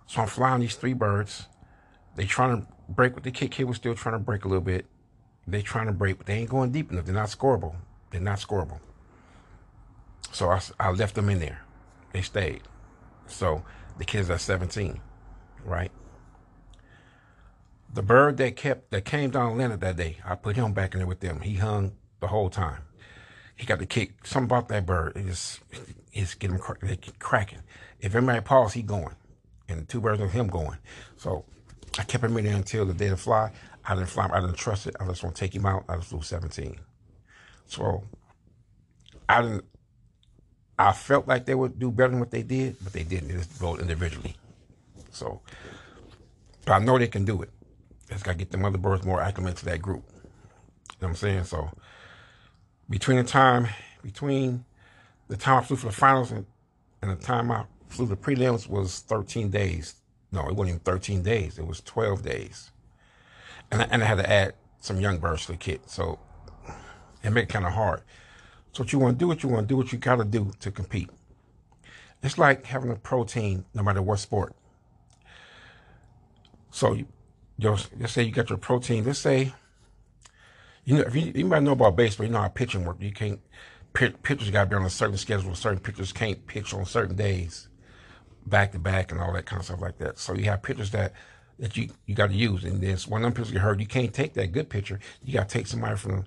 So 0.06 0.22
I'm 0.22 0.28
flying 0.28 0.60
these 0.60 0.76
three 0.76 0.92
birds. 0.92 1.46
They 2.14 2.24
trying 2.24 2.60
to 2.60 2.66
break 2.88 3.14
with 3.14 3.24
the 3.24 3.30
kid. 3.30 3.50
Kid 3.50 3.64
was 3.64 3.76
still 3.76 3.94
trying 3.94 4.14
to 4.14 4.18
break 4.18 4.44
a 4.44 4.48
little 4.48 4.62
bit. 4.62 4.86
They 5.46 5.62
trying 5.62 5.86
to 5.86 5.92
break, 5.92 6.18
but 6.18 6.26
they 6.26 6.34
ain't 6.34 6.50
going 6.50 6.70
deep 6.70 6.92
enough. 6.92 7.04
They're 7.04 7.14
not 7.14 7.28
scoreable. 7.28 7.74
They're 8.10 8.20
not 8.20 8.38
scoreable. 8.38 8.78
So 10.30 10.50
I, 10.50 10.60
I 10.78 10.90
left 10.90 11.14
them 11.14 11.28
in 11.28 11.40
there. 11.40 11.62
They 12.12 12.22
stayed. 12.22 12.62
So 13.26 13.64
the 13.98 14.04
kids 14.04 14.30
are 14.30 14.38
17, 14.38 15.00
right? 15.64 15.90
The 17.92 18.02
bird 18.02 18.38
that 18.38 18.56
kept 18.56 18.90
that 18.90 19.04
came 19.04 19.30
down 19.30 19.58
Leonard 19.58 19.80
that 19.80 19.96
day, 19.96 20.18
I 20.24 20.34
put 20.34 20.56
him 20.56 20.72
back 20.72 20.94
in 20.94 21.00
there 21.00 21.06
with 21.06 21.20
them. 21.20 21.40
He 21.40 21.54
hung 21.56 21.92
the 22.20 22.28
whole 22.28 22.48
time. 22.48 22.82
He 23.54 23.66
got 23.66 23.78
the 23.78 23.86
kick. 23.86 24.26
Something 24.26 24.46
about 24.46 24.68
that 24.68 24.86
bird. 24.86 25.16
It 25.16 25.26
just 25.26 25.60
it's 26.12 26.34
getting 26.34 26.58
cracking. 26.58 27.62
If 28.00 28.14
anybody 28.14 28.40
pause, 28.40 28.72
he 28.72 28.82
going, 28.82 29.14
and 29.68 29.80
the 29.80 29.84
two 29.84 30.00
birds 30.00 30.20
with 30.20 30.32
him 30.32 30.48
going. 30.48 30.78
So 31.16 31.44
I 31.98 32.04
kept 32.04 32.24
him 32.24 32.36
in 32.38 32.44
there 32.44 32.56
until 32.56 32.86
the 32.86 32.94
day 32.94 33.10
to 33.10 33.16
fly. 33.16 33.52
I 33.84 33.94
didn't 33.94 34.08
fly. 34.08 34.28
I 34.32 34.40
didn't 34.40 34.56
trust 34.56 34.86
it. 34.86 34.96
I 34.98 35.06
just 35.06 35.22
want 35.22 35.36
to 35.36 35.40
take 35.40 35.54
him 35.54 35.66
out. 35.66 35.84
I 35.88 35.96
just 35.96 36.08
flew 36.08 36.22
17. 36.22 36.76
So 37.66 38.04
I 39.28 39.42
didn't. 39.42 39.64
I 40.78 40.92
felt 40.92 41.28
like 41.28 41.46
they 41.46 41.54
would 41.54 41.78
do 41.78 41.90
better 41.90 42.10
than 42.10 42.20
what 42.20 42.30
they 42.30 42.42
did, 42.42 42.76
but 42.82 42.92
they 42.92 43.04
didn't. 43.04 43.28
They 43.28 43.34
just 43.34 43.50
vote 43.52 43.80
individually. 43.80 44.36
So, 45.10 45.40
but 46.64 46.72
I 46.72 46.78
know 46.78 46.98
they 46.98 47.08
can 47.08 47.24
do 47.24 47.42
it. 47.42 47.50
Just 48.08 48.24
got 48.24 48.32
to 48.32 48.38
get 48.38 48.50
the 48.50 48.58
mother 48.58 48.78
birds 48.78 49.04
more 49.04 49.20
acclimated 49.20 49.58
to 49.58 49.64
that 49.66 49.82
group. 49.82 50.04
You 50.12 50.12
know 50.12 50.28
what 50.98 51.08
I'm 51.08 51.14
saying? 51.16 51.44
So, 51.44 51.70
between 52.88 53.18
the 53.18 53.24
time, 53.24 53.68
between 54.02 54.64
the 55.28 55.36
time 55.36 55.58
I 55.58 55.62
flew 55.62 55.76
for 55.76 55.86
the 55.86 55.92
finals 55.92 56.30
and, 56.30 56.46
and 57.00 57.10
the 57.10 57.22
time 57.22 57.50
I 57.50 57.64
flew 57.88 58.06
the 58.06 58.16
prelims 58.16 58.68
was 58.68 59.00
13 59.00 59.50
days. 59.50 59.94
No, 60.30 60.48
it 60.48 60.54
wasn't 60.54 60.68
even 60.68 60.80
13 60.80 61.22
days. 61.22 61.58
It 61.58 61.66
was 61.66 61.80
12 61.82 62.22
days. 62.22 62.70
And 63.70 63.82
I, 63.82 63.88
and 63.90 64.02
I 64.02 64.06
had 64.06 64.18
to 64.18 64.30
add 64.30 64.54
some 64.80 65.00
young 65.00 65.18
birds 65.18 65.46
to 65.46 65.52
the 65.52 65.58
kit. 65.58 65.88
So, 65.88 66.18
it 67.22 67.30
made 67.30 67.42
it 67.42 67.48
kind 67.48 67.66
of 67.66 67.72
hard. 67.72 68.02
So 68.72 68.82
what 68.82 68.92
you 68.92 68.98
want 68.98 69.18
to 69.18 69.22
do, 69.22 69.28
what 69.28 69.42
you 69.42 69.48
want 69.48 69.68
to 69.68 69.72
do, 69.72 69.76
what 69.76 69.92
you 69.92 69.98
got 69.98 70.16
to 70.16 70.24
do 70.24 70.50
to 70.60 70.70
compete. 70.70 71.10
It's 72.22 72.38
like 72.38 72.64
having 72.64 72.90
a 72.90 72.96
protein, 72.96 73.64
no 73.74 73.82
matter 73.82 74.00
what 74.00 74.18
sport. 74.18 74.54
So 76.70 76.94
you, 76.94 77.06
let's 77.58 78.12
say 78.12 78.22
you 78.22 78.32
got 78.32 78.48
your 78.48 78.58
protein. 78.58 79.04
Let's 79.04 79.18
say, 79.18 79.52
you 80.84 80.96
know, 80.96 81.02
if 81.02 81.14
you, 81.14 81.32
you 81.34 81.44
might 81.44 81.62
know 81.62 81.72
about 81.72 81.96
baseball, 81.96 82.26
you 82.26 82.32
know 82.32 82.40
how 82.40 82.48
pitching 82.48 82.84
works. 82.84 83.02
You 83.02 83.12
can't, 83.12 83.40
pitchers 83.92 84.50
got 84.50 84.64
to 84.64 84.70
be 84.70 84.76
on 84.76 84.84
a 84.84 84.90
certain 84.90 85.18
schedule. 85.18 85.54
Certain 85.54 85.80
pitchers 85.80 86.12
can't 86.12 86.46
pitch 86.46 86.72
on 86.72 86.86
certain 86.86 87.14
days, 87.14 87.68
back 88.46 88.72
to 88.72 88.78
back, 88.78 89.12
and 89.12 89.20
all 89.20 89.32
that 89.34 89.44
kind 89.44 89.60
of 89.60 89.66
stuff 89.66 89.82
like 89.82 89.98
that. 89.98 90.18
So 90.18 90.34
you 90.34 90.44
have 90.44 90.62
pitchers 90.62 90.90
that 90.92 91.12
that 91.58 91.76
you, 91.76 91.90
you 92.06 92.14
got 92.14 92.30
to 92.30 92.34
use. 92.34 92.64
And 92.64 92.80
then 92.80 92.96
when 93.08 93.22
them 93.22 93.32
pitchers 93.32 93.52
get 93.52 93.60
hurt, 93.60 93.78
you 93.78 93.86
can't 93.86 94.12
take 94.14 94.32
that 94.34 94.52
good 94.52 94.70
pitcher. 94.70 94.98
You 95.22 95.34
got 95.34 95.48
to 95.48 95.58
take 95.58 95.66
somebody 95.66 95.96
from 95.96 96.24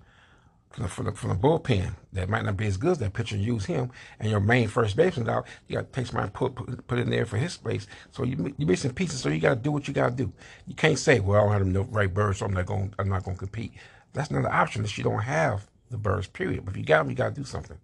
from 0.75 0.83
the, 0.85 0.89
from 0.89 1.05
the, 1.05 1.13
from 1.13 1.29
the 1.31 1.35
bullpen 1.37 1.95
that 2.13 2.29
might 2.29 2.45
not 2.45 2.57
be 2.57 2.67
as 2.67 2.77
good 2.77 2.93
as 2.93 2.99
that 2.99 3.13
pitcher. 3.13 3.37
Use 3.37 3.65
him, 3.65 3.91
and 4.19 4.31
your 4.31 4.41
main 4.41 4.67
first 4.69 4.97
baseman 4.97 5.29
out. 5.29 5.47
You 5.67 5.77
got 5.77 5.93
to 5.93 5.99
take 6.01 6.07
somebody 6.07 6.31
put, 6.33 6.55
put 6.55 6.87
put 6.87 6.99
in 6.99 7.09
there 7.11 7.25
for 7.25 7.37
his 7.37 7.53
space. 7.53 7.87
So 8.11 8.23
you 8.23 8.53
you 8.57 8.67
missing 8.67 8.93
pieces. 8.93 9.21
So 9.21 9.29
you 9.29 9.39
got 9.41 9.55
to 9.55 9.61
do 9.61 9.71
what 9.71 9.87
you 9.87 9.95
got 9.95 10.09
to 10.11 10.15
do. 10.15 10.33
You 10.67 10.75
can't 10.75 10.99
say, 10.99 11.21
"Well, 11.21 11.49
I 11.49 11.59
don't 11.59 11.65
have 11.65 11.73
the 11.73 11.83
right 11.83 12.13
birds, 12.13 12.39
so 12.39 12.47
I'm 12.47 12.53
not 12.53 12.67
going. 12.67 12.93
I'm 12.99 13.09
not 13.09 13.23
going 13.25 13.37
to 13.37 13.39
compete." 13.39 13.73
That's 14.13 14.31
not 14.31 14.41
an 14.41 14.51
option 14.51 14.81
unless 14.81 14.97
you 14.97 15.05
don't 15.05 15.21
have 15.23 15.67
the 15.91 15.97
birds. 15.97 16.27
Period. 16.27 16.65
But 16.65 16.73
if 16.73 16.79
you 16.79 16.85
got 16.85 16.99
them, 16.99 17.11
you 17.11 17.17
got 17.17 17.35
to 17.35 17.41
do 17.41 17.45
something. 17.45 17.77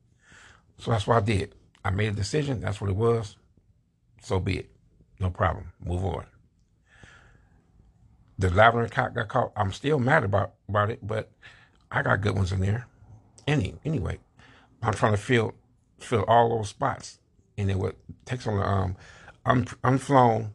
So 0.80 0.92
that's 0.92 1.08
what 1.08 1.18
I 1.18 1.26
did. 1.26 1.56
I 1.86 1.92
made 1.92 2.10
a 2.10 2.16
decision. 2.16 2.62
That's 2.62 2.82
what 2.82 2.90
it 2.90 2.98
was. 2.98 3.38
So 4.22 4.40
be 4.40 4.60
it. 4.60 4.72
No 5.20 5.30
problem. 5.32 5.72
Move 5.86 6.06
on. 6.06 6.26
The 8.40 8.50
lavender 8.52 8.90
cock 8.90 9.16
got 9.16 9.30
caught. 9.30 9.52
I'm 9.56 9.72
still 9.74 10.00
mad 10.00 10.24
about 10.24 10.54
about 10.70 10.92
it, 10.92 11.00
but 11.06 11.32
I 11.92 12.02
got 12.04 12.22
good 12.22 12.36
ones 12.36 12.52
in 12.52 12.62
there. 12.62 12.88
Any 13.48 13.76
anyway, 13.86 14.20
I'm 14.82 14.94
trying 14.94 15.14
to 15.14 15.18
fill 15.18 15.54
fill 16.00 16.24
all 16.28 16.50
those 16.58 16.70
spots, 16.70 17.20
and 17.58 17.70
it 17.70 17.78
would 17.78 17.96
takes 18.26 18.48
on 18.48 18.58
the 18.58 18.68
um, 18.68 18.96
I'm 19.46 19.66
I'm 19.84 19.98
flown. 19.98 20.52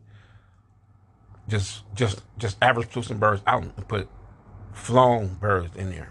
just 1.48 1.84
just 1.94 2.22
just 2.38 2.56
average 2.62 2.90
Pluton 2.90 3.18
birds 3.18 3.42
out 3.46 3.62
and 3.62 3.88
put 3.88 4.08
flown 4.72 5.34
birds 5.34 5.76
in 5.76 5.90
there. 5.90 6.10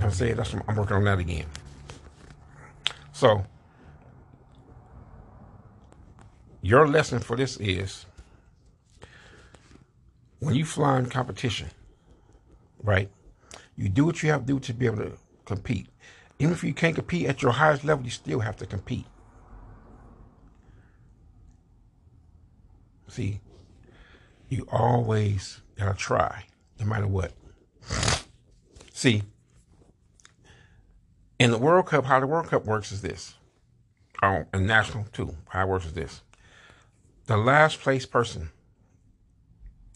I 0.00 0.08
say 0.10 0.32
that's 0.32 0.54
I'm 0.54 0.76
working 0.76 0.96
on 0.96 1.04
that 1.04 1.18
again. 1.18 1.46
So 3.12 3.44
your 6.62 6.86
lesson 6.88 7.20
for 7.20 7.36
this 7.36 7.56
is 7.58 8.06
when 10.40 10.54
you 10.54 10.64
fly 10.64 10.98
in 10.98 11.06
competition, 11.06 11.68
right? 12.82 13.10
You 13.78 13.88
do 13.88 14.04
what 14.04 14.24
you 14.24 14.30
have 14.30 14.40
to 14.40 14.46
do 14.46 14.58
to 14.58 14.74
be 14.74 14.86
able 14.86 14.96
to 14.96 15.12
compete. 15.44 15.86
Even 16.40 16.52
if 16.52 16.64
you 16.64 16.74
can't 16.74 16.96
compete 16.96 17.26
at 17.26 17.42
your 17.42 17.52
highest 17.52 17.84
level, 17.84 18.04
you 18.04 18.10
still 18.10 18.40
have 18.40 18.56
to 18.56 18.66
compete. 18.66 19.06
See, 23.06 23.40
you 24.48 24.66
always 24.70 25.60
gotta 25.76 25.96
try, 25.96 26.46
no 26.80 26.86
matter 26.86 27.06
what. 27.06 27.32
See, 28.92 29.22
in 31.38 31.52
the 31.52 31.58
World 31.58 31.86
Cup, 31.86 32.04
how 32.04 32.18
the 32.18 32.26
World 32.26 32.48
Cup 32.48 32.64
works 32.64 32.90
is 32.90 33.00
this. 33.00 33.34
Oh, 34.20 34.44
and 34.52 34.66
national 34.66 35.04
too. 35.12 35.36
How 35.50 35.62
it 35.62 35.68
works 35.68 35.86
is 35.86 35.92
this. 35.92 36.22
The 37.26 37.36
last 37.36 37.80
place 37.80 38.06
person 38.06 38.50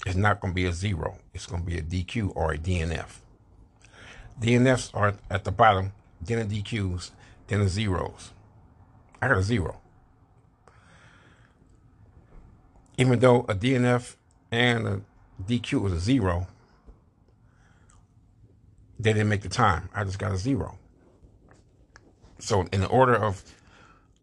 is 0.06 0.14
not 0.14 0.40
going 0.40 0.52
to 0.52 0.54
be 0.54 0.66
a 0.66 0.72
zero. 0.72 1.18
It's 1.34 1.46
going 1.46 1.64
to 1.64 1.66
be 1.66 1.78
a 1.78 1.82
DQ 1.82 2.32
or 2.36 2.52
a 2.52 2.58
DNF. 2.58 3.18
DNFs 4.40 4.90
are 4.94 5.14
at 5.30 5.44
the 5.44 5.52
bottom, 5.52 5.92
then 6.20 6.48
the 6.48 6.62
DQs, 6.62 7.10
then 7.48 7.60
the 7.60 7.68
zeros. 7.68 8.32
I 9.20 9.28
got 9.28 9.38
a 9.38 9.42
zero. 9.42 9.80
Even 12.98 13.18
though 13.20 13.40
a 13.48 13.54
DNF 13.54 14.16
and 14.50 14.86
a 14.86 15.00
DQ 15.42 15.80
was 15.80 15.92
a 15.92 16.00
zero, 16.00 16.46
they 18.98 19.12
didn't 19.12 19.28
make 19.28 19.42
the 19.42 19.48
time. 19.48 19.88
I 19.94 20.04
just 20.04 20.18
got 20.18 20.32
a 20.32 20.36
zero. 20.36 20.78
So 22.38 22.66
in 22.72 22.80
the 22.80 22.88
order 22.88 23.14
of 23.14 23.42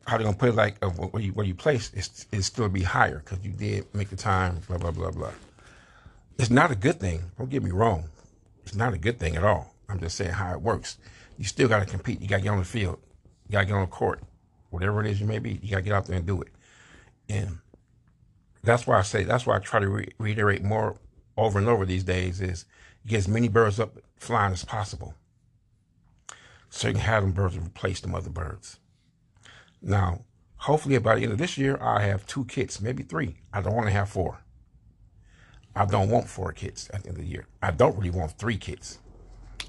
how 0.06 0.18
they're 0.18 0.26
gonna 0.26 0.38
put 0.38 0.50
it, 0.50 0.56
like 0.56 0.76
of 0.84 0.98
where 0.98 1.22
you 1.22 1.32
where 1.34 1.46
you 1.46 1.56
place, 1.56 1.92
it's 1.94 2.26
it 2.32 2.42
still 2.44 2.68
be 2.70 2.84
higher 2.84 3.20
because 3.20 3.44
you 3.44 3.52
did 3.52 3.94
make 3.94 4.10
the 4.10 4.16
time. 4.16 4.60
Blah 4.68 4.78
blah 4.78 4.92
blah 4.92 5.12
blah. 5.12 5.32
It's 6.38 6.50
not 6.50 6.72
a 6.72 6.76
good 6.76 7.00
thing. 7.00 7.32
Don't 7.38 7.50
get 7.50 7.64
me 7.64 7.72
wrong. 7.72 8.10
It's 8.66 8.76
not 8.76 8.94
a 8.94 8.98
good 8.98 9.20
thing 9.20 9.36
at 9.36 9.44
all. 9.44 9.74
I'm 9.90 10.00
just 10.00 10.16
saying 10.16 10.32
how 10.32 10.54
it 10.54 10.62
works. 10.62 10.98
You 11.38 11.46
still 11.46 11.68
got 11.68 11.80
to 11.80 11.86
compete. 11.86 12.22
You 12.22 12.28
got 12.28 12.38
to 12.38 12.44
get 12.44 12.50
on 12.50 12.60
the 12.60 12.66
field. 12.66 13.00
You 13.48 13.54
got 13.54 13.62
to 13.62 13.66
get 13.66 13.74
on 13.74 13.82
the 13.82 13.88
court. 13.88 14.22
Whatever 14.70 15.04
it 15.04 15.10
is 15.10 15.20
you 15.20 15.26
may 15.26 15.40
be, 15.40 15.60
you 15.64 15.72
got 15.72 15.78
to 15.78 15.84
get 15.84 15.94
out 15.94 16.06
there 16.06 16.18
and 16.18 16.26
do 16.26 16.42
it. 16.42 16.50
And 17.28 17.60
that's 18.64 18.86
why 18.86 19.00
I 19.00 19.02
say, 19.02 19.24
that's 19.24 19.46
why 19.46 19.56
I 19.56 19.60
try 19.60 19.80
to 19.80 19.90
re- 19.90 20.14
reiterate 20.18 20.64
more 20.64 20.98
over 21.38 21.58
and 21.58 21.68
over 21.68 21.86
these 21.86 22.04
days 22.04 22.42
is 22.42 22.66
get 23.08 23.18
as 23.18 23.28
many 23.28 23.48
birds 23.48 23.80
up 23.80 23.98
flying 24.18 24.54
as 24.54 24.66
possible. 24.66 25.16
So 26.70 26.90
you 26.90 26.94
can 26.96 27.04
have 27.04 27.24
them 27.24 27.32
birds 27.32 27.58
replace 27.58 28.00
them 28.00 28.14
other 28.14 28.30
birds. 28.30 28.80
Now, 29.82 30.26
hopefully 30.58 30.98
by 31.00 31.16
the 31.16 31.24
end 31.24 31.32
of 31.32 31.38
this 31.38 31.58
year, 31.58 31.78
i 31.82 32.02
have 32.02 32.28
two 32.28 32.46
kits, 32.46 32.82
maybe 32.82 33.04
three. 33.04 33.38
I 33.54 33.62
don't 33.62 33.76
want 33.76 33.88
to 33.88 33.94
have 33.94 34.10
four. 34.10 34.40
I 35.76 35.86
don't 35.86 36.10
want 36.10 36.28
four 36.28 36.52
kits 36.52 36.90
at 36.94 37.04
the 37.04 37.10
end 37.10 37.18
of 37.18 37.24
the 37.24 37.30
year. 37.30 37.48
I 37.62 37.72
don't 37.72 37.98
really 37.98 38.10
want 38.10 38.38
three 38.38 38.58
kits. 38.58 39.00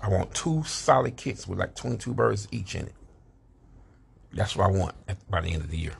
I 0.02 0.08
want 0.08 0.34
two 0.34 0.62
solid 0.64 1.16
kits 1.16 1.46
with 1.46 1.58
like 1.58 1.74
22 1.74 2.14
birds 2.14 2.48
each 2.50 2.74
in 2.74 2.86
it. 2.86 2.94
That's 4.32 4.56
what 4.56 4.66
I 4.66 4.70
want 4.70 4.94
at, 5.08 5.28
by 5.30 5.40
the 5.40 5.52
end 5.52 5.62
of 5.62 5.70
the 5.70 5.76
year. 5.76 5.94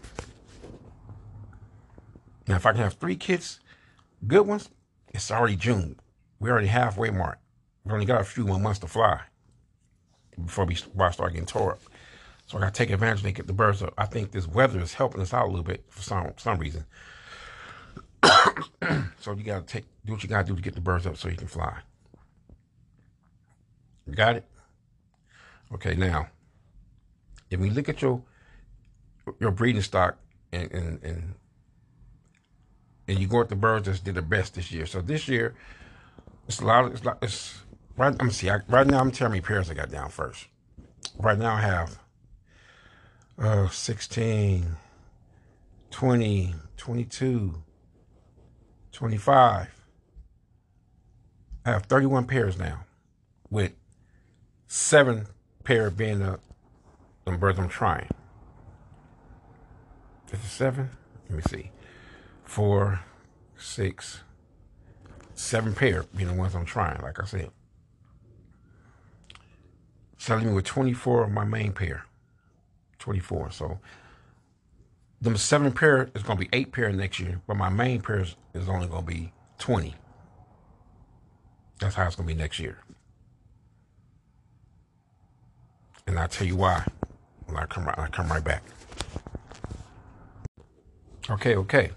Now, 2.47 2.57
if 2.57 2.67
I 2.67 2.73
can 2.73 2.81
have 2.81 2.95
three 2.95 3.17
kits, 3.17 3.61
good 4.27 4.47
ones, 4.47 4.71
it's 5.09 5.31
already 5.31 5.57
June. 5.57 6.01
We're 6.39 6.53
already 6.53 6.69
halfway 6.69 7.11
mark. 7.11 7.39
We've 7.85 7.93
only 7.93 8.07
got 8.07 8.21
a 8.21 8.25
few 8.25 8.45
more 8.45 8.59
months 8.59 8.79
to 8.81 8.87
fly 8.87 9.21
before 10.43 10.65
we 10.65 10.75
before 10.75 11.07
I 11.07 11.11
start 11.11 11.33
getting 11.33 11.47
tore 11.47 11.73
up. 11.73 11.81
So 12.47 12.59
I 12.59 12.63
got 12.63 12.75
to 12.75 12.79
take 12.79 12.91
advantage 12.91 13.25
and 13.25 13.35
get 13.35 13.47
the 13.47 13.53
birds 13.53 13.83
up. 13.83 13.95
I 13.97 14.07
think 14.07 14.33
this 14.33 14.49
weather 14.49 14.81
is 14.81 14.95
helping 14.95 15.21
us 15.21 15.35
out 15.35 15.47
a 15.47 15.51
little 15.51 15.65
bit 15.65 15.85
for 15.89 16.03
some 16.03 16.33
some 16.37 16.59
reason. 16.59 16.85
so 19.21 19.33
you 19.35 19.45
got 19.45 19.67
to 19.67 19.73
take 19.73 19.85
do 20.05 20.13
what 20.13 20.23
you 20.23 20.29
got 20.29 20.47
to 20.47 20.53
do 20.53 20.57
to 20.57 20.63
get 20.63 20.75
the 20.75 20.81
birds 20.81 21.07
up 21.07 21.17
so 21.17 21.29
you 21.29 21.37
can 21.37 21.47
fly. 21.47 21.79
Got 24.15 24.37
it? 24.37 24.45
Okay, 25.73 25.95
now, 25.95 26.29
if 27.51 27.61
we 27.61 27.71
look 27.71 27.89
at 27.89 28.03
your 28.03 28.23
your 29.39 29.51
breeding 29.51 29.83
stock 29.83 30.19
and 30.53 30.71
and 30.73 31.05
and, 31.05 31.35
and 33.09 33.19
you 33.19 33.27
go 33.27 33.41
at 33.41 33.49
the 33.49 33.57
birds 33.57 33.87
that 33.87 34.03
did 34.05 34.15
the 34.15 34.23
best 34.23 34.55
this 34.55 34.73
year. 34.73 34.87
So 34.87 35.01
this 35.01 35.29
year, 35.29 35.55
it's 36.49 36.61
a 36.61 36.65
lot. 36.65 36.85
Of, 36.87 36.93
it's 36.95 37.05
like 37.05 37.17
it's 37.23 37.59
right. 37.97 38.15
I'm 38.19 38.31
see. 38.31 38.51
I, 38.51 38.59
right 38.69 38.87
now, 38.87 39.01
I'm 39.01 39.11
telling 39.11 39.35
me 39.35 39.41
pairs 39.41 39.71
I 39.71 39.75
got 39.75 39.91
down 39.91 40.11
first. 40.11 40.47
Right 41.19 41.39
now, 41.39 41.55
I 41.55 41.61
have 41.61 41.99
uh 43.39 43.69
16, 43.69 44.77
20, 45.91 46.55
22, 46.77 47.63
25. 48.93 49.69
I 51.65 51.71
have 51.71 51.85
31 51.85 52.27
pairs 52.27 52.59
now 52.59 52.81
with 53.51 53.73
seven 54.71 55.27
pair 55.65 55.91
being 55.91 56.21
the, 56.21 56.39
the 57.25 57.33
I'm 57.33 57.69
trying. 57.69 58.09
Is 60.29 60.35
it 60.35 60.47
seven? 60.47 60.91
Let 61.29 61.37
me 61.37 61.43
see. 61.43 61.73
Four, 62.45 63.01
six, 63.59 64.21
seven 65.35 65.75
pair 65.75 66.05
being 66.15 66.29
the 66.29 66.35
ones 66.35 66.55
I'm 66.55 66.65
trying, 66.65 67.03
like 67.03 67.21
I 67.21 67.25
said. 67.25 67.51
So 70.19 70.37
leaving 70.37 70.55
with 70.55 70.67
24 70.67 71.25
of 71.25 71.33
my 71.33 71.45
main 71.45 71.73
pair. 71.73 72.05
24. 73.01 73.51
So 73.51 73.81
them 75.21 75.37
seven 75.37 75.73
pair 75.73 76.11
is 76.15 76.23
gonna 76.23 76.39
be 76.39 76.49
eight 76.53 76.71
pair 76.71 76.93
next 76.93 77.19
year, 77.19 77.41
but 77.49 77.57
my 77.57 77.71
main 77.71 78.03
pair 78.03 78.21
is, 78.21 78.37
only 78.69 78.87
gonna 78.87 79.03
be 79.03 79.33
20. 79.59 79.97
That's 81.81 81.97
how 81.97 82.07
it's 82.07 82.15
gonna 82.15 82.29
be 82.29 82.35
next 82.35 82.61
year. 82.61 82.79
And 86.11 86.19
I'll 86.19 86.27
tell 86.27 86.45
you 86.45 86.57
why 86.57 86.85
when 87.47 87.57
I 87.57 87.67
come 87.67 87.85
right, 87.85 87.97
I 87.97 88.09
come 88.09 88.29
right 88.29 88.43
back. 88.43 88.65
Okay, 91.31 91.55
okay. 91.55 91.93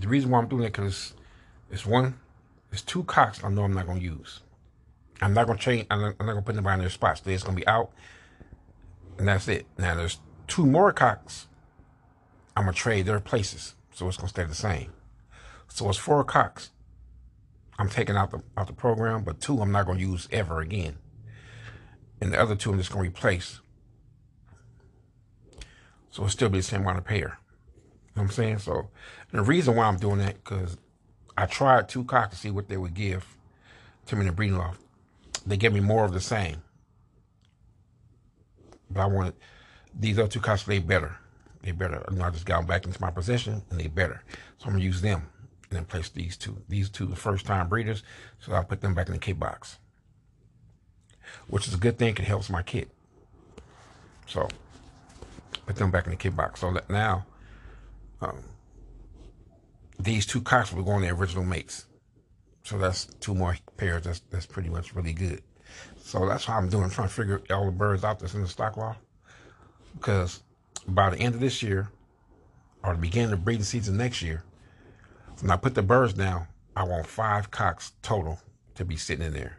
The 0.00 0.08
reason 0.08 0.30
why 0.30 0.40
I'm 0.40 0.48
doing 0.48 0.64
it 0.64 0.72
because 0.72 1.14
it's 1.70 1.86
one, 1.86 2.18
it's 2.72 2.82
two 2.82 3.04
cocks 3.04 3.44
I 3.44 3.50
know 3.50 3.62
I'm 3.62 3.72
not 3.72 3.86
gonna 3.86 4.00
use. 4.00 4.40
I'm 5.22 5.32
not 5.32 5.46
gonna 5.46 5.60
change. 5.60 5.86
I'm 5.92 6.00
not, 6.00 6.16
I'm 6.18 6.26
not 6.26 6.32
gonna 6.32 6.44
put 6.44 6.56
anybody 6.56 6.74
in 6.74 6.80
their 6.80 6.90
spots. 6.90 7.20
They're 7.20 7.36
just 7.36 7.44
gonna 7.44 7.56
be 7.56 7.66
out, 7.68 7.92
and 9.16 9.28
that's 9.28 9.46
it. 9.46 9.66
Now 9.78 9.94
there's 9.94 10.18
two 10.48 10.66
more 10.66 10.92
cocks. 10.92 11.46
I'm 12.56 12.64
gonna 12.64 12.72
trade 12.72 13.06
their 13.06 13.20
places, 13.20 13.76
so 13.92 14.08
it's 14.08 14.16
gonna 14.16 14.28
stay 14.28 14.42
the 14.42 14.56
same. 14.56 14.92
So 15.68 15.88
it's 15.88 15.98
four 15.98 16.24
cocks. 16.24 16.72
I'm 17.78 17.88
taking 17.88 18.16
out 18.16 18.32
the 18.32 18.42
out 18.56 18.66
the 18.66 18.72
program, 18.72 19.22
but 19.22 19.40
two 19.40 19.60
I'm 19.60 19.70
not 19.70 19.86
gonna 19.86 20.00
use 20.00 20.26
ever 20.32 20.60
again 20.60 20.96
and 22.24 22.32
the 22.32 22.40
other 22.40 22.56
two 22.56 22.72
I'm 22.72 22.78
just 22.78 22.90
going 22.90 23.04
to 23.04 23.10
replace. 23.10 23.60
So 26.10 26.22
it'll 26.22 26.30
still 26.30 26.48
be 26.48 26.58
the 26.58 26.64
same 26.64 26.80
amount 26.80 26.96
of 26.96 27.04
pair. 27.04 27.18
You 27.18 27.26
know 27.26 27.32
what 28.14 28.22
I'm 28.22 28.30
saying? 28.30 28.58
So 28.60 28.88
the 29.30 29.42
reason 29.42 29.76
why 29.76 29.84
I'm 29.84 29.98
doing 29.98 30.18
that, 30.20 30.42
because 30.42 30.78
I 31.36 31.44
tried 31.44 31.88
two 31.88 32.04
cocks 32.04 32.30
to 32.30 32.40
see 32.40 32.50
what 32.50 32.68
they 32.68 32.78
would 32.78 32.94
give 32.94 33.26
to 34.06 34.16
me 34.16 34.22
in 34.22 34.28
the 34.28 34.32
breeding 34.32 34.56
loft. 34.56 34.80
They 35.44 35.58
gave 35.58 35.74
me 35.74 35.80
more 35.80 36.06
of 36.06 36.14
the 36.14 36.20
same. 36.20 36.62
But 38.90 39.02
I 39.02 39.06
wanted 39.06 39.34
these 39.94 40.18
other 40.18 40.28
two 40.28 40.40
cocks, 40.40 40.62
they 40.62 40.78
better. 40.78 41.18
They 41.60 41.72
better. 41.72 42.02
You 42.10 42.16
know, 42.16 42.24
I 42.24 42.30
just 42.30 42.46
got 42.46 42.58
them 42.58 42.66
back 42.66 42.86
into 42.86 43.00
my 43.02 43.10
possession 43.10 43.62
and 43.68 43.78
they 43.78 43.88
better. 43.88 44.22
So 44.56 44.68
I'm 44.68 44.76
to 44.76 44.82
use 44.82 45.02
them 45.02 45.28
and 45.68 45.78
then 45.78 45.84
place 45.84 46.08
these 46.08 46.38
two. 46.38 46.56
These 46.70 46.88
two, 46.88 47.04
the 47.04 47.16
first 47.16 47.44
time 47.44 47.68
breeders. 47.68 48.02
So 48.38 48.54
I'll 48.54 48.64
put 48.64 48.80
them 48.80 48.94
back 48.94 49.08
in 49.08 49.12
the 49.12 49.18
K 49.18 49.34
box 49.34 49.78
which 51.48 51.68
is 51.68 51.74
a 51.74 51.78
good 51.78 51.98
thing. 51.98 52.16
It 52.16 52.20
helps 52.20 52.50
my 52.50 52.62
kit. 52.62 52.90
So 54.26 54.48
put 55.66 55.76
them 55.76 55.90
back 55.90 56.04
in 56.06 56.10
the 56.10 56.16
kit 56.16 56.36
box. 56.36 56.60
So 56.60 56.72
that 56.72 56.88
now 56.88 57.26
um, 58.20 58.42
these 59.98 60.26
two 60.26 60.40
cocks 60.40 60.72
will 60.72 60.82
go 60.82 60.92
on 60.92 61.02
their 61.02 61.14
original 61.14 61.44
mates. 61.44 61.86
So 62.64 62.78
that's 62.78 63.06
two 63.20 63.34
more 63.34 63.56
pairs. 63.76 64.04
That's 64.04 64.20
that's 64.30 64.46
pretty 64.46 64.70
much 64.70 64.94
really 64.94 65.12
good. 65.12 65.42
So 65.98 66.26
that's 66.26 66.44
how 66.44 66.56
I'm 66.56 66.68
doing. 66.68 66.84
I'm 66.84 66.90
trying 66.90 67.08
to 67.08 67.14
figure 67.14 67.42
all 67.50 67.66
the 67.66 67.72
birds 67.72 68.04
out 68.04 68.18
that's 68.18 68.34
in 68.34 68.42
the 68.42 68.48
stock 68.48 68.76
loft. 68.76 69.00
Because 69.94 70.42
by 70.86 71.10
the 71.10 71.18
end 71.18 71.34
of 71.34 71.40
this 71.40 71.62
year, 71.62 71.90
or 72.82 72.94
the 72.94 73.00
beginning 73.00 73.32
of 73.32 73.44
breeding 73.44 73.64
season 73.64 73.96
next 73.96 74.22
year, 74.22 74.44
when 75.40 75.50
I 75.50 75.56
put 75.56 75.74
the 75.74 75.82
birds 75.82 76.12
down, 76.12 76.46
I 76.76 76.84
want 76.84 77.06
five 77.06 77.50
cocks 77.50 77.92
total 78.02 78.38
to 78.74 78.84
be 78.84 78.96
sitting 78.96 79.26
in 79.26 79.32
there. 79.32 79.58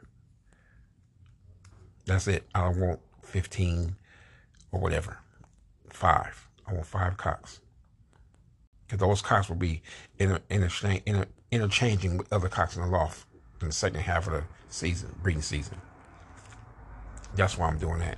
That's 2.06 2.28
it. 2.28 2.44
I 2.54 2.68
want 2.70 3.00
15 3.24 3.96
or 4.72 4.80
whatever. 4.80 5.18
Five. 5.90 6.48
I 6.68 6.74
want 6.74 6.86
five 6.86 7.18
cocks. 7.18 7.60
Because 8.86 9.00
those 9.00 9.22
cocks 9.22 9.50
will 9.50 9.56
be 9.56 9.82
inter- 10.20 10.42
inter- 10.50 11.00
inter- 11.06 11.28
interchanging 11.52 12.18
with 12.18 12.32
other 12.32 12.50
cocks 12.50 12.76
in 12.76 12.82
the 12.82 12.88
loft 12.88 13.26
in 13.62 13.68
the 13.68 13.74
second 13.74 14.02
half 14.02 14.28
of 14.28 14.34
the 14.34 14.44
season, 14.70 15.16
breeding 15.24 15.42
season. 15.42 15.82
That's 17.36 17.58
why 17.58 17.68
I'm 17.68 17.78
doing 17.78 18.00
that. 18.00 18.18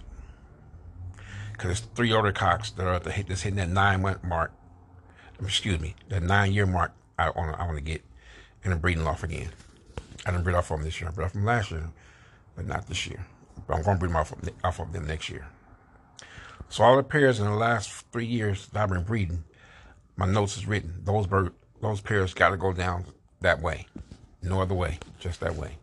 Because 1.52 1.66
there's 1.66 1.80
three 1.96 2.14
other 2.14 2.32
cocks 2.32 2.72
that 2.72 2.86
are 2.86 3.10
hit, 3.10 3.28
that's 3.28 3.42
hitting 3.42 3.58
that 3.58 3.70
nine 3.70 4.02
month 4.02 4.24
mark. 4.24 4.52
Excuse 5.42 5.80
me, 5.80 5.96
that 6.10 6.24
nine 6.24 6.52
year 6.52 6.66
mark. 6.66 6.92
I 7.18 7.30
want 7.32 7.60
I 7.60 7.66
want 7.66 7.78
to 7.78 7.84
get 7.84 8.04
in 8.64 8.72
a 8.72 8.76
breeding 8.76 9.04
loft 9.04 9.24
again. 9.24 9.50
I 10.26 10.32
didn't 10.32 10.44
breed 10.44 10.56
off 10.56 10.68
from 10.68 10.84
this 10.84 11.00
year. 11.00 11.10
I 11.10 11.14
bred 11.14 11.26
off 11.26 11.32
from 11.32 11.46
last 11.46 11.72
year, 11.72 11.90
but 12.56 12.68
not 12.68 12.88
this 12.88 13.08
year. 13.08 13.26
But 13.66 13.76
I'm 13.76 13.84
going 13.84 13.98
to 13.98 14.00
bring 14.00 14.12
them 14.12 14.22
off 14.22 14.32
of, 14.32 14.50
off 14.64 14.80
of 14.80 14.94
them 14.94 15.08
next 15.08 15.30
year. 15.30 15.48
So 16.70 16.84
all 16.84 16.98
the 16.98 17.04
pairs 17.04 17.40
in 17.40 17.46
the 17.46 17.56
last 17.56 18.06
three 18.12 18.26
years 18.26 18.68
that 18.68 18.84
I've 18.84 18.90
been 18.90 19.04
breeding, 19.04 19.44
my 20.16 20.26
notes 20.26 20.58
is 20.58 20.68
written. 20.68 21.02
Those 21.04 21.28
bird, 21.28 21.54
those 21.82 22.02
pairs 22.02 22.34
got 22.34 22.50
to 22.50 22.58
go 22.58 22.74
down 22.74 23.06
that 23.42 23.62
way, 23.62 23.88
no 24.42 24.62
other 24.62 24.76
way, 24.76 25.00
just 25.20 25.40
that 25.40 25.56
way. 25.56 25.78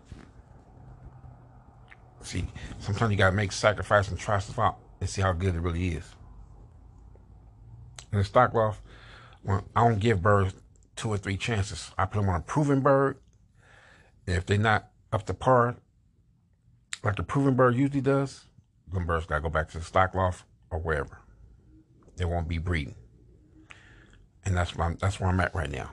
See, 2.21 2.47
sometimes 2.79 3.11
you 3.11 3.19
got 3.19 3.31
to 3.31 3.37
make 3.37 3.53
sacrifice 3.53 4.09
and 4.09 4.19
try 4.19 4.39
stuff 4.39 4.59
out 4.59 4.79
and 5.01 5.09
see 5.09 5.23
how 5.23 5.33
good 5.33 5.55
it 5.55 5.61
really 5.61 5.89
is. 5.89 6.15
In 8.13 8.19
the 8.19 8.25
stock 8.25 8.55
loft, 8.55 8.81
I 9.49 9.61
don't 9.75 9.99
give 9.99 10.23
birds 10.23 10.55
two 10.97 11.11
or 11.11 11.19
three 11.19 11.37
chances. 11.37 11.91
I 11.99 12.07
put 12.07 12.21
them 12.21 12.29
on 12.29 12.37
a 12.37 12.41
proven 12.41 12.81
bird. 12.81 13.19
If 14.27 14.47
they're 14.47 14.59
not 14.59 14.89
up 15.13 15.27
to 15.27 15.35
par, 15.35 15.77
like 17.05 17.17
the 17.17 17.23
proven 17.23 17.55
bird 17.55 17.75
usually 17.77 18.01
does, 18.01 18.47
them 18.93 19.07
birds 19.07 19.27
gotta 19.27 19.43
go 19.43 19.51
back 19.51 19.71
to 19.71 19.79
the 19.79 19.85
stock 19.85 20.15
loft 20.15 20.45
or 20.71 20.79
wherever. 20.79 21.19
They 22.17 22.25
won't 22.25 22.49
be 22.49 22.59
breeding. 22.59 22.95
And 24.45 24.57
that's 24.57 24.79
I'm, 24.79 24.97
that's 25.01 25.21
where 25.21 25.29
I'm 25.29 25.41
at 25.41 25.55
right 25.55 25.71
now. 25.71 25.91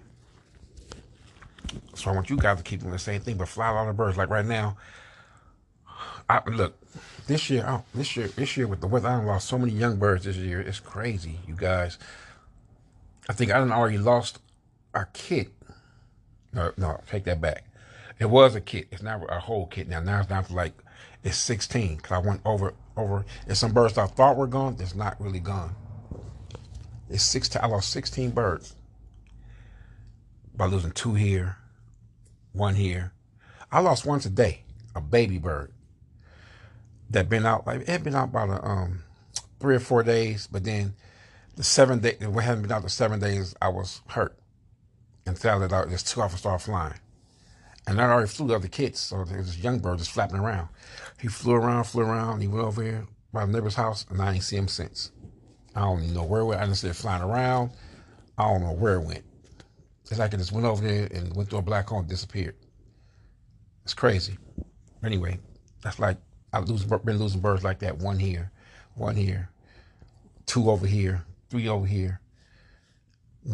So 1.95 2.11
I 2.11 2.13
want 2.13 2.29
you 2.29 2.37
guys 2.37 2.57
to 2.57 2.63
keep 2.63 2.81
doing 2.81 2.91
the 2.91 2.99
same 2.99 3.21
thing, 3.21 3.37
but 3.37 3.47
fly 3.47 3.69
a 3.69 3.73
lot 3.73 3.87
of 3.87 3.97
birds. 3.97 4.17
Like 4.17 4.29
right 4.29 4.45
now, 4.45 4.77
I 6.29 6.41
look 6.49 6.75
this 7.27 7.49
year. 7.49 7.65
Oh, 7.67 7.83
this 7.93 8.15
year, 8.15 8.27
this 8.27 8.57
year 8.57 8.67
with 8.67 8.81
the 8.81 8.87
weather, 8.87 9.09
I 9.09 9.23
lost 9.23 9.47
so 9.47 9.57
many 9.57 9.71
young 9.71 9.97
birds 9.97 10.25
this 10.25 10.37
year. 10.37 10.59
It's 10.59 10.79
crazy, 10.79 11.39
you 11.47 11.55
guys. 11.55 11.97
I 13.29 13.33
think 13.33 13.51
I 13.51 13.59
done 13.59 13.71
already 13.71 13.97
lost 13.97 14.39
a 14.93 15.05
kit. 15.13 15.49
No, 16.53 16.71
no, 16.77 16.99
take 17.07 17.23
that 17.25 17.39
back. 17.39 17.63
It 18.19 18.29
was 18.29 18.55
a 18.55 18.61
kit. 18.61 18.87
It's 18.91 19.01
not 19.01 19.21
a 19.29 19.39
whole 19.39 19.67
kit 19.67 19.87
now. 19.87 19.99
Now 19.99 20.19
it's 20.19 20.29
down 20.29 20.43
to 20.45 20.53
like 20.53 20.73
it's 21.23 21.37
16 21.37 21.97
because 21.97 22.11
I 22.11 22.17
went 22.17 22.41
over 22.45 22.73
over. 22.97 23.25
And 23.47 23.57
some 23.57 23.73
birds 23.73 23.97
I 23.97 24.07
thought 24.07 24.37
were 24.37 24.47
gone, 24.47 24.75
that's 24.75 24.95
not 24.95 25.19
really 25.19 25.39
gone. 25.39 25.75
It's 27.09 27.23
16. 27.23 27.61
I 27.61 27.67
lost 27.67 27.89
16 27.91 28.31
birds 28.31 28.75
by 30.55 30.65
losing 30.65 30.91
two 30.91 31.13
here, 31.13 31.57
one 32.53 32.75
here. 32.75 33.13
I 33.71 33.79
lost 33.79 34.05
one 34.05 34.19
today, 34.19 34.63
a 34.95 35.01
baby 35.01 35.37
bird 35.37 35.71
that 37.09 37.29
been 37.29 37.45
out 37.45 37.67
like 37.67 37.81
it 37.81 37.89
had 37.89 38.03
been 38.03 38.15
out 38.15 38.29
about 38.29 38.49
a, 38.49 38.65
um 38.65 39.03
three 39.59 39.75
or 39.75 39.79
four 39.79 40.03
days, 40.03 40.47
but 40.51 40.63
then 40.63 40.95
the 41.55 41.63
seven 41.63 41.99
day 41.99 42.17
we 42.27 42.43
hadn't 42.43 42.63
been 42.63 42.71
out 42.71 42.83
the 42.83 42.89
seven 42.89 43.19
days 43.19 43.55
I 43.61 43.69
was 43.69 44.01
hurt 44.07 44.37
and 45.25 45.37
fell 45.37 45.61
it 45.61 45.71
out. 45.71 45.89
Took 45.89 46.17
off 46.17 46.31
and 46.31 46.39
started 46.39 46.63
flying. 46.63 46.99
And 47.87 47.99
I 47.99 48.05
already 48.05 48.27
flew 48.27 48.47
the 48.47 48.55
other 48.55 48.67
kids, 48.67 48.99
so 48.99 49.23
this 49.23 49.57
young 49.57 49.79
bird 49.79 49.97
just 49.97 50.11
flapping 50.11 50.39
around. 50.39 50.69
He 51.19 51.27
flew 51.27 51.53
around, 51.53 51.85
flew 51.85 52.03
around. 52.03 52.41
He 52.41 52.47
went 52.47 52.65
over 52.65 52.83
here 52.83 53.07
by 53.33 53.45
the 53.45 53.51
neighbor's 53.51 53.75
house, 53.75 54.05
and 54.09 54.21
I 54.21 54.33
ain't 54.33 54.43
see 54.43 54.57
him 54.57 54.67
since. 54.67 55.11
I 55.75 55.81
don't 55.81 56.03
even 56.03 56.13
know 56.13 56.23
where 56.23 56.41
it 56.41 56.45
went. 56.45 56.61
I 56.61 56.67
just 56.67 56.81
said 56.81 56.95
flying 56.95 57.23
around. 57.23 57.71
I 58.37 58.43
don't 58.43 58.61
know 58.61 58.73
where 58.73 58.95
it 58.95 59.05
went. 59.05 59.23
It's 60.09 60.19
like 60.19 60.33
it 60.33 60.37
just 60.37 60.51
went 60.51 60.65
over 60.65 60.85
there 60.85 61.07
and 61.11 61.35
went 61.35 61.49
through 61.49 61.59
a 61.59 61.63
black 61.63 61.87
hole 61.87 61.99
and 61.99 62.09
disappeared. 62.09 62.55
It's 63.83 63.93
crazy. 63.93 64.37
Anyway, 65.03 65.39
that's 65.81 65.99
like 65.99 66.17
I've 66.53 66.67
lose, 66.67 66.83
been 66.83 67.17
losing 67.17 67.39
birds 67.39 67.63
like 67.63 67.79
that. 67.79 67.97
One 67.97 68.19
here, 68.19 68.51
one 68.95 69.15
here, 69.15 69.49
two 70.45 70.69
over 70.69 70.85
here, 70.85 71.23
three 71.49 71.67
over 71.67 71.85
here. 71.85 72.19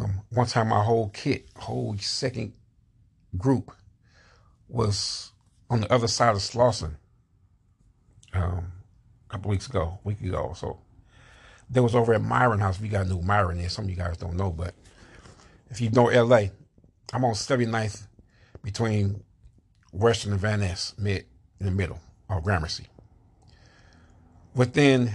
Um, 0.01 0.21
one 0.31 0.47
time, 0.47 0.69
my 0.69 0.83
whole 0.83 1.09
kit, 1.09 1.47
whole 1.55 1.95
second 1.99 2.53
group, 3.37 3.71
was 4.69 5.31
on 5.69 5.81
the 5.81 5.91
other 5.91 6.07
side 6.07 6.35
of 6.35 6.41
Slauson. 6.41 6.95
Um, 8.33 8.71
a 9.27 9.31
couple 9.31 9.51
weeks 9.51 9.67
ago, 9.67 9.99
week 10.03 10.21
ago. 10.21 10.53
So 10.55 10.79
there 11.69 11.83
was 11.83 11.95
over 11.95 12.13
at 12.13 12.21
Myron 12.21 12.59
House. 12.59 12.79
We 12.79 12.87
got 12.87 13.05
a 13.05 13.09
new 13.09 13.21
Myron 13.21 13.57
there. 13.57 13.69
Some 13.69 13.85
of 13.85 13.89
you 13.89 13.95
guys 13.95 14.17
don't 14.17 14.35
know, 14.37 14.51
but 14.51 14.73
if 15.69 15.81
you 15.81 15.89
know 15.89 16.05
LA, 16.05 16.47
I'm 17.13 17.25
on 17.25 17.33
79th 17.33 18.07
between 18.63 19.23
Western 19.91 20.33
and 20.33 20.41
Van 20.41 20.59
Ness, 20.59 20.93
mid 20.97 21.25
in 21.59 21.65
the 21.65 21.71
middle 21.71 21.99
of 22.29 22.43
Gramercy. 22.43 22.87
Within 24.53 25.11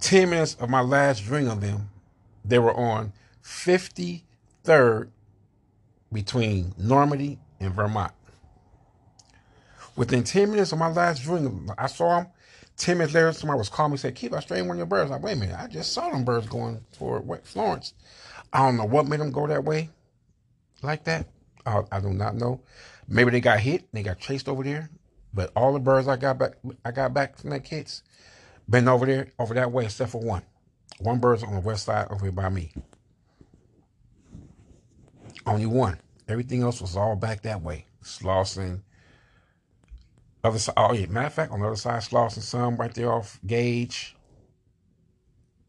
10 0.00 0.30
minutes 0.30 0.54
of 0.56 0.68
my 0.68 0.80
last 0.80 1.24
drink 1.24 1.48
of 1.48 1.60
them, 1.60 1.90
they 2.44 2.58
were 2.58 2.74
on 2.74 3.12
53rd 3.42 5.10
between 6.12 6.74
Normandy 6.76 7.38
and 7.60 7.72
Vermont. 7.74 8.12
Within 9.96 10.24
10 10.24 10.50
minutes 10.50 10.72
of 10.72 10.78
my 10.78 10.88
last 10.88 11.22
drink, 11.22 11.70
I 11.78 11.86
saw 11.86 12.18
them. 12.20 12.28
10 12.78 12.98
minutes 12.98 13.14
later, 13.14 13.32
somebody 13.32 13.58
was 13.58 13.68
calling 13.68 13.90
me 13.90 13.94
and 13.94 14.00
said, 14.00 14.14
Keep, 14.14 14.32
I 14.32 14.40
straying 14.40 14.66
one 14.66 14.76
of 14.76 14.78
your 14.78 14.86
birds. 14.86 15.10
I'm 15.10 15.16
like, 15.16 15.22
wait 15.22 15.32
a 15.32 15.36
minute, 15.36 15.56
I 15.58 15.66
just 15.66 15.92
saw 15.92 16.08
them 16.10 16.24
birds 16.24 16.46
going 16.48 16.80
for 16.96 17.22
Florence. 17.44 17.92
I 18.52 18.60
don't 18.60 18.76
know 18.78 18.84
what 18.84 19.06
made 19.06 19.20
them 19.20 19.30
go 19.30 19.46
that 19.46 19.64
way 19.64 19.90
like 20.82 21.04
that. 21.04 21.26
I, 21.64 21.82
I 21.90 22.00
do 22.00 22.10
not 22.10 22.34
know. 22.36 22.60
Maybe 23.08 23.30
they 23.30 23.40
got 23.40 23.60
hit, 23.60 23.84
they 23.92 24.02
got 24.02 24.18
chased 24.18 24.48
over 24.48 24.62
there. 24.62 24.90
But 25.34 25.50
all 25.56 25.72
the 25.72 25.80
birds 25.80 26.08
I 26.08 26.16
got 26.16 26.38
back, 26.38 26.52
I 26.84 26.90
got 26.90 27.14
back 27.14 27.38
from 27.38 27.50
that 27.50 27.64
kids, 27.64 28.02
been 28.68 28.88
over 28.88 29.06
there, 29.06 29.28
over 29.38 29.54
that 29.54 29.72
way, 29.72 29.84
except 29.84 30.10
for 30.10 30.20
one. 30.20 30.42
One 30.98 31.18
bird's 31.18 31.42
on 31.42 31.54
the 31.54 31.60
west 31.60 31.86
side 31.86 32.08
over 32.10 32.26
here 32.26 32.32
by 32.32 32.48
me. 32.48 32.72
Only 35.46 35.66
one. 35.66 35.98
Everything 36.28 36.62
else 36.62 36.80
was 36.80 36.96
all 36.96 37.16
back 37.16 37.42
that 37.42 37.62
way. 37.62 37.86
Slauson. 38.02 38.82
Other 40.44 40.58
side. 40.58 40.74
Oh 40.76 40.92
yeah. 40.92 41.06
Matter 41.06 41.26
of 41.28 41.34
fact, 41.34 41.52
on 41.52 41.60
the 41.60 41.66
other 41.66 41.76
side, 41.76 42.02
Slauson, 42.02 42.42
some 42.42 42.76
right 42.76 42.92
there 42.94 43.12
off 43.12 43.38
Gage. 43.46 44.16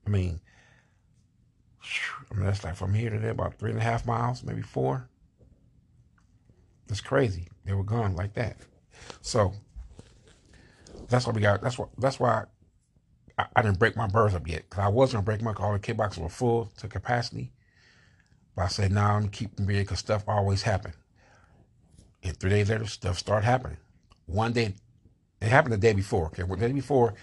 I 0.06 0.10
mean, 0.10 0.42
I 2.32 2.36
mean 2.36 2.46
that's 2.46 2.64
like 2.64 2.76
from 2.76 2.94
here 2.94 3.10
to 3.10 3.20
there 3.20 3.32
about 3.32 3.56
three 3.60 3.72
and 3.72 3.80
a 3.80 3.84
half 3.84 4.06
miles, 4.06 4.44
maybe 4.44 4.62
four. 4.62 5.08
It's 6.90 7.02
crazy. 7.02 7.48
They 7.66 7.74
were 7.74 7.84
gone 7.84 8.16
like 8.16 8.34
that. 8.34 8.58
So 9.22 9.54
that's 11.08 11.28
why 11.28 11.34
we 11.34 11.42
got. 11.42 11.62
That's 11.62 11.78
what. 11.78 11.90
That's 11.98 12.20
why 12.20 12.46
I, 13.38 13.46
I 13.56 13.62
didn't 13.62 13.80
break 13.80 13.96
my 13.96 14.08
birds 14.08 14.36
up 14.36 14.48
yet 14.48 14.70
because 14.70 14.84
I 14.84 14.88
was 14.90 15.12
gonna 15.12 15.24
break 15.24 15.42
my. 15.42 15.54
All 15.54 15.74
the 15.74 15.80
kit 15.80 15.98
boxes 15.98 16.22
were 16.22 16.30
full 16.30 16.72
to 16.78 16.88
capacity, 16.88 17.52
but 18.56 18.64
I 18.64 18.68
said, 18.68 18.92
"No, 18.92 19.02
nah, 19.02 19.18
I'm 19.18 19.30
keeping 19.30 19.66
big 19.66 19.86
because 19.86 20.00
stuff 20.00 20.24
always 20.28 20.64
happen." 20.64 20.94
And 22.24 22.38
three 22.38 22.50
days 22.50 22.70
later, 22.70 22.86
stuff 22.88 23.20
started 23.20 23.46
happening. 23.46 23.78
One 24.34 24.52
day, 24.52 24.74
it 25.42 25.50
happened 25.50 25.74
the 25.74 25.78
day 25.78 25.94
before. 25.94 26.26
Okay, 26.26 26.42
well, 26.42 26.58
the 26.58 26.68
day 26.68 26.74
before, 26.74 27.14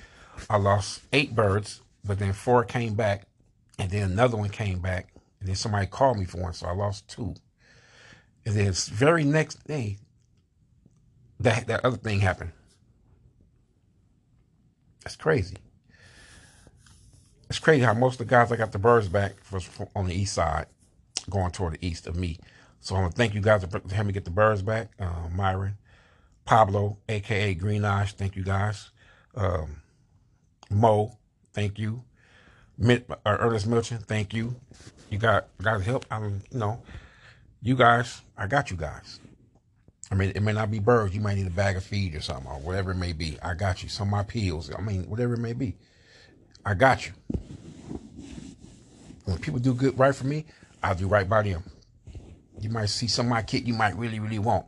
I 0.49 0.59
lost 0.59 1.03
eight 1.13 1.35
birds, 1.35 1.81
but 2.05 2.21
then 2.21 2.33
four 2.33 2.63
came 2.63 2.95
back, 2.95 3.27
and 3.81 3.91
then 3.91 4.13
another 4.13 4.37
one 4.37 4.49
came 4.49 4.79
back, 4.79 5.13
and 5.41 5.49
then 5.49 5.57
somebody 5.57 5.87
called 5.87 6.19
me 6.19 6.25
for 6.25 6.41
one, 6.41 6.53
so 6.53 6.69
I 6.69 6.73
lost 6.73 7.09
two. 7.09 7.35
And 8.47 8.55
then 8.55 8.67
the 8.67 8.91
very 8.93 9.25
next 9.25 9.67
day, 9.67 9.99
that 11.41 11.67
that 11.67 11.85
other 11.85 11.97
thing 11.97 12.21
happened. 12.21 12.53
That's 15.03 15.17
crazy. 15.17 15.57
It's 17.49 17.59
crazy 17.59 17.83
how 17.83 17.95
most 17.95 18.21
of 18.21 18.29
the 18.29 18.31
guys 18.31 18.53
I 18.53 18.57
got 18.57 18.71
the 18.71 18.79
birds 18.79 19.09
back 19.09 19.33
was 19.51 19.69
on 19.97 20.07
the 20.07 20.15
east 20.15 20.35
side, 20.35 20.67
going 21.29 21.51
toward 21.51 21.73
the 21.73 21.85
east 21.85 22.07
of 22.07 22.15
me. 22.15 22.39
So 22.81 22.95
I 22.95 23.01
want 23.01 23.15
to 23.15 23.17
thank 23.17 23.35
you 23.35 23.41
guys 23.41 23.65
for 23.65 23.81
helping 23.81 24.07
me 24.07 24.13
get 24.13 24.25
the 24.25 24.31
birds 24.31 24.63
back. 24.63 24.91
Uh, 25.01 25.29
Myron, 25.35 25.77
Pablo, 26.51 26.99
aka 27.09 27.55
Green 27.55 27.85
Eyes, 27.85 28.11
thank 28.11 28.35
you 28.35 28.43
guys. 28.43 28.91
Um, 29.37 29.83
Mo, 30.69 31.17
thank 31.53 31.79
you. 31.79 32.03
Mid, 32.77 33.05
uh, 33.09 33.37
Ernest 33.39 33.69
Milton, 33.69 33.99
thank 33.99 34.35
you. 34.35 34.57
You 35.11 35.19
got 35.19 35.47
got 35.63 35.81
help. 35.83 36.07
I 36.11 36.19
mean, 36.19 36.43
you 36.51 36.59
know, 36.59 36.83
you 37.63 37.77
guys, 37.77 38.23
I 38.37 38.49
got 38.49 38.69
you 38.69 38.77
guys. 38.77 39.21
I 40.11 40.17
mean, 40.17 40.33
it 40.35 40.43
may 40.43 40.53
not 40.53 40.73
be 40.73 40.81
birds. 40.81 41.15
You 41.15 41.21
might 41.21 41.37
need 41.37 41.47
a 41.47 41.51
bag 41.51 41.77
of 41.77 41.85
feed 41.85 42.17
or 42.17 42.21
something, 42.21 42.51
or 42.51 42.59
whatever 42.59 42.91
it 42.91 42.97
may 42.97 43.13
be. 43.13 43.39
I 43.41 43.55
got 43.55 43.85
you. 43.85 43.89
Some 43.89 44.09
of 44.09 44.11
my 44.11 44.25
peels. 44.25 44.75
I 44.77 44.81
mean, 44.81 45.09
whatever 45.09 45.35
it 45.35 45.41
may 45.41 45.53
be. 45.53 45.77
I 46.67 46.75
got 46.75 47.07
you. 47.07 47.13
When 49.25 49.39
people 49.39 49.61
do 49.61 49.73
good 49.73 49.97
right 49.97 50.17
for 50.17 50.27
me, 50.27 50.47
I'll 50.83 50.97
do 50.97 51.07
right 51.07 51.29
by 51.29 51.43
them. 51.43 51.63
You 52.61 52.71
might 52.71 52.87
see 52.87 53.07
some 53.07 53.27
of 53.27 53.31
my 53.31 53.43
kit 53.43 53.67
you 53.67 53.75
might 53.75 53.97
really, 53.97 54.19
really 54.19 54.41
want. 54.41 54.67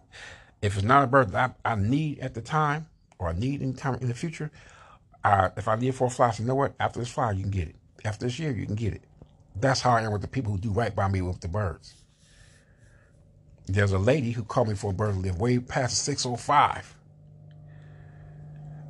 If 0.63 0.77
it's 0.77 0.85
not 0.85 1.05
a 1.05 1.07
bird 1.09 1.33
that 1.33 1.57
I, 1.65 1.73
I 1.73 1.75
need 1.75 2.21
at 2.21 2.35
the 2.35 2.41
time, 2.41 2.87
or 3.19 3.29
I 3.29 3.33
need 3.33 3.61
in 3.61 3.75
time 3.75 3.95
in 4.01 4.09
the 4.09 4.15
future, 4.15 4.51
I, 5.25 5.51
if 5.57 5.69
I 5.69 5.77
need 5.77 5.95
for 5.95 6.07
a 6.09 6.33
you 6.39 6.45
know 6.45 6.55
what? 6.55 6.75
After 6.81 7.01
this 7.01 7.11
fly, 7.11 7.33
you 7.33 7.43
can 7.43 7.51
get 7.51 7.69
it. 7.69 7.77
After 8.05 8.27
this 8.27 8.39
year, 8.39 8.53
you 8.53 8.67
can 8.67 8.75
get 8.75 8.95
it. 8.95 9.03
That's 9.57 9.81
how 9.81 9.91
I 9.91 10.03
am 10.03 10.13
with 10.13 10.23
the 10.23 10.29
people 10.29 10.53
who 10.53 10.59
do 10.59 10.71
right 10.71 10.95
by 10.95 11.09
me 11.09 11.21
with 11.21 11.41
the 11.41 11.49
birds. 11.49 11.95
There's 13.67 13.93
a 13.93 13.99
lady 13.99 14.33
who 14.33 14.43
called 14.43 14.69
me 14.69 14.75
for 14.75 14.91
a 14.91 14.95
bird 14.95 15.17
live 15.17 15.39
way 15.39 15.59
past 15.59 16.05
605. 16.05 16.97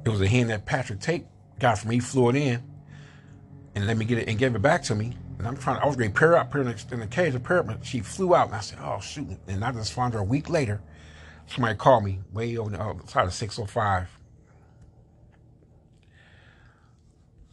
It 0.05 0.09
was 0.09 0.21
a 0.21 0.27
hen 0.27 0.49
that 0.49 0.67
Patrick 0.67 1.01
Tate 1.01 1.27
got 1.59 1.79
from 1.79 1.91
me, 1.91 2.01
flew 2.01 2.31
it 2.31 2.37
in, 2.37 2.63
and 3.75 3.87
let 3.87 3.97
me 3.97 4.05
get 4.05 4.19
it 4.19 4.29
and 4.29 4.39
gave 4.39 4.55
it 4.55 4.63
back 4.63 4.83
to 4.85 4.95
me. 4.95 5.17
And 5.39 5.47
I'm 5.47 5.57
trying, 5.57 5.81
I 5.81 5.87
was 5.87 5.97
going 5.97 6.13
to 6.13 6.19
pair 6.19 6.37
up, 6.37 6.51
pair 6.51 6.63
in 6.63 6.69
the, 6.69 6.85
in 6.93 7.01
the 7.01 7.07
cage, 7.07 7.41
pair 7.43 7.59
up, 7.61 7.67
but 7.67 7.85
she 7.85 8.01
flew 8.01 8.35
out, 8.35 8.47
and 8.47 8.57
I 8.57 8.61
said, 8.61 8.79
oh, 8.83 9.01
shoot. 9.01 9.29
And 9.47 9.65
I 9.65 9.73
just 9.73 9.93
found 9.93 10.15
her 10.15 10.21
a 10.21 10.25
week 10.25 10.49
later. 10.49 10.81
Somebody 11.53 11.77
called 11.77 12.05
me 12.05 12.19
way 12.33 12.57
over 12.57 12.75
uh, 12.75 12.79
the 12.79 12.83
other 12.83 13.07
side 13.07 13.27
of 13.27 13.35
605. 13.35 14.09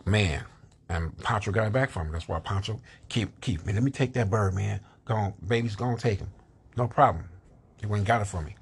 Man, 0.05 0.45
and 0.87 1.17
Pancho 1.17 1.51
got 1.51 1.67
it 1.67 1.73
back 1.73 1.89
from 1.89 2.07
me. 2.07 2.13
That's 2.13 2.25
why 2.25 2.39
Pancho, 2.39 2.79
keep, 3.09 3.41
keep, 3.41 3.65
man, 3.65 3.75
let 3.75 3.83
me 3.83 3.91
take 3.91 4.13
that 4.13 4.29
bird, 4.29 4.53
man. 4.53 4.79
Go 5.03 5.15
on, 5.15 5.33
baby's 5.45 5.75
to 5.75 5.97
take 5.97 6.19
him. 6.19 6.29
No 6.77 6.87
problem. 6.87 7.25
He 7.81 7.87
went 7.87 7.99
and 7.99 8.07
got 8.07 8.21
it 8.21 8.25
for 8.25 8.41
me. 8.41 8.55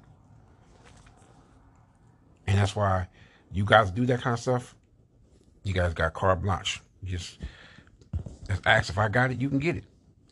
And 2.48 2.58
that's 2.58 2.74
why 2.74 3.06
you 3.52 3.64
guys 3.64 3.92
do 3.92 4.06
that 4.06 4.20
kind 4.20 4.34
of 4.34 4.40
stuff. 4.40 4.74
You 5.62 5.72
guys 5.72 5.94
got 5.94 6.14
carte 6.14 6.42
blanche. 6.42 6.82
just, 7.04 7.38
just 8.48 8.66
ask 8.66 8.90
if 8.90 8.98
I 8.98 9.08
got 9.08 9.30
it, 9.30 9.40
you 9.40 9.48
can 9.48 9.60
get 9.60 9.76
it. 9.76 9.84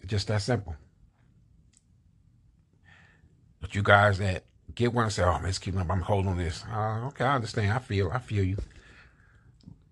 It's 0.02 0.10
just 0.10 0.26
that 0.28 0.42
simple. 0.42 0.74
But 3.60 3.76
you 3.76 3.84
guys 3.84 4.18
that 4.18 4.44
get 4.76 4.92
one 4.92 5.04
and 5.04 5.12
say, 5.12 5.24
"Oh 5.24 5.38
man, 5.40 5.46
it's 5.46 5.58
keeping 5.58 5.80
up. 5.80 5.90
I'm 5.90 6.02
holding 6.02 6.30
on 6.30 6.38
this." 6.38 6.64
Uh, 6.70 7.06
okay, 7.08 7.24
I 7.24 7.34
understand. 7.34 7.72
I 7.72 7.78
feel. 7.78 8.10
I 8.12 8.18
feel 8.20 8.44
you. 8.44 8.58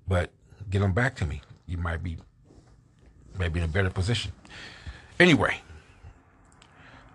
But 0.06 0.30
get 0.70 0.78
them 0.80 0.92
back 0.92 1.16
to 1.16 1.26
me. 1.26 1.42
You 1.66 1.78
might 1.78 2.02
be 2.02 2.18
maybe 3.38 3.58
in 3.58 3.64
a 3.64 3.68
better 3.68 3.90
position. 3.90 4.32
Anyway, 5.18 5.60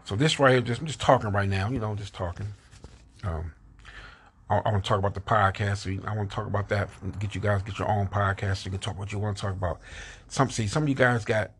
So 0.03 0.15
this 0.15 0.39
right 0.39 0.51
here, 0.53 0.61
just 0.61 0.81
I'm 0.81 0.87
just 0.87 0.99
talking 0.99 1.31
right 1.31 1.47
now. 1.47 1.69
You 1.69 1.79
know, 1.79 1.95
just 1.95 2.13
talking. 2.13 2.47
Um, 3.23 3.53
I, 4.49 4.55
want 4.71 4.83
to 4.83 4.87
talk 4.87 4.97
about 4.97 5.13
the 5.13 5.19
podcast. 5.21 5.85
I 6.07 6.15
want 6.15 6.29
to 6.29 6.35
talk 6.35 6.47
about 6.47 6.69
that. 6.69 6.89
Get 7.19 7.35
you 7.35 7.41
guys 7.41 7.61
get 7.61 7.77
your 7.77 7.89
own 7.89 8.07
podcast. 8.07 8.65
You 8.65 8.71
can 8.71 8.79
talk 8.79 8.97
what 8.97 9.11
you 9.11 9.19
want 9.19 9.37
to 9.37 9.41
talk 9.41 9.53
about. 9.53 9.79
Some 10.27 10.49
see 10.49 10.67
some 10.67 10.83
of 10.83 10.89
you 10.89 10.95
guys 10.95 11.23
got 11.25 11.51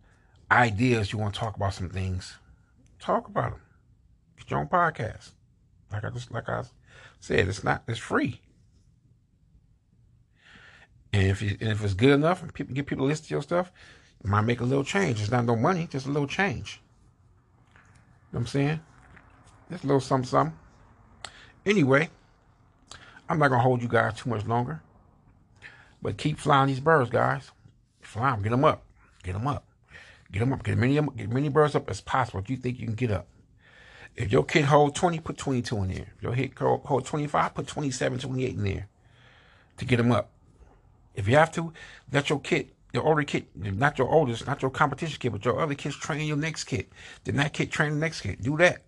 ideas. 0.49 1.13
You 1.13 1.19
want 1.19 1.35
to 1.35 1.39
talk 1.39 1.55
about 1.55 1.75
some 1.75 1.89
things. 1.89 2.35
Talk 2.99 3.27
about 3.27 3.51
them. 3.51 3.61
Get 4.37 4.49
your 4.49 4.59
own 4.61 4.67
podcast. 4.67 5.31
Like 5.91 6.05
I 6.05 6.09
just 6.09 6.31
like 6.31 6.49
I 6.49 6.63
said, 7.19 7.47
it's 7.47 7.63
not 7.63 7.83
it's 7.87 7.99
free. 7.99 8.41
And 11.11 11.27
if 11.27 11.41
you, 11.41 11.57
and 11.59 11.69
if 11.69 11.83
it's 11.83 11.95
good 11.95 12.11
enough, 12.11 12.41
and 12.41 12.53
people 12.53 12.75
get 12.75 12.85
people 12.85 13.05
to 13.05 13.07
listen 13.07 13.25
to 13.25 13.33
your 13.33 13.41
stuff, 13.41 13.71
you 14.23 14.29
might 14.29 14.41
make 14.41 14.61
a 14.61 14.65
little 14.65 14.83
change. 14.83 15.21
It's 15.21 15.31
not 15.31 15.45
no 15.45 15.55
money, 15.55 15.87
just 15.89 16.05
a 16.05 16.11
little 16.11 16.27
change. 16.27 16.81
You 17.73 17.79
know 18.33 18.39
what 18.39 18.39
I'm 18.41 18.47
saying? 18.47 18.79
Just 19.71 19.83
a 19.83 19.87
little 19.87 20.01
something, 20.01 20.27
something. 20.27 20.57
Anyway, 21.65 22.09
I'm 23.27 23.39
not 23.39 23.49
gonna 23.49 23.63
hold 23.63 23.81
you 23.81 23.87
guys 23.87 24.15
too 24.15 24.29
much 24.29 24.45
longer. 24.45 24.81
But 26.01 26.17
keep 26.17 26.39
flying 26.39 26.67
these 26.67 26.79
birds, 26.79 27.09
guys. 27.09 27.51
Fly 28.01 28.31
them, 28.31 28.41
get 28.41 28.51
them 28.51 28.63
up, 28.63 28.83
get 29.23 29.33
them 29.33 29.47
up, 29.47 29.65
get 30.31 30.39
them 30.39 30.53
up, 30.53 30.63
get 30.63 30.77
many, 30.77 30.93
get 30.93 31.29
many 31.29 31.49
birds 31.49 31.75
up 31.75 31.89
as 31.89 32.01
possible. 32.01 32.39
If 32.39 32.49
you 32.49 32.57
think 32.57 32.79
you 32.79 32.85
can 32.85 32.95
get 32.95 33.11
up. 33.11 33.27
If 34.19 34.33
your 34.33 34.43
kid 34.43 34.65
hold 34.65 34.95
20, 34.95 35.21
put 35.21 35.37
22 35.37 35.77
in 35.77 35.87
there. 35.87 36.07
If 36.17 36.21
your 36.21 36.35
kid 36.35 36.51
hold 36.59 37.05
25, 37.05 37.53
put 37.53 37.67
27, 37.67 38.19
28 38.19 38.49
in 38.53 38.63
there 38.65 38.89
to 39.77 39.85
get 39.85 39.95
them 39.95 40.11
up. 40.11 40.29
If 41.15 41.29
you 41.29 41.37
have 41.37 41.53
to, 41.53 41.71
let 42.11 42.29
your 42.29 42.41
kid, 42.41 42.71
your 42.91 43.03
older 43.03 43.23
kid, 43.23 43.47
not 43.55 43.97
your 43.97 44.09
oldest, 44.09 44.45
not 44.45 44.61
your 44.61 44.71
competition 44.71 45.17
kid, 45.19 45.31
but 45.31 45.45
your 45.45 45.61
other 45.61 45.73
kids 45.73 45.95
train 45.95 46.27
your 46.27 46.35
next 46.35 46.65
kid. 46.65 46.87
Then 47.23 47.37
that 47.37 47.53
kid 47.53 47.71
train 47.71 47.93
the 47.93 47.99
next 47.99 48.19
kid. 48.19 48.41
Do 48.41 48.57
that. 48.57 48.83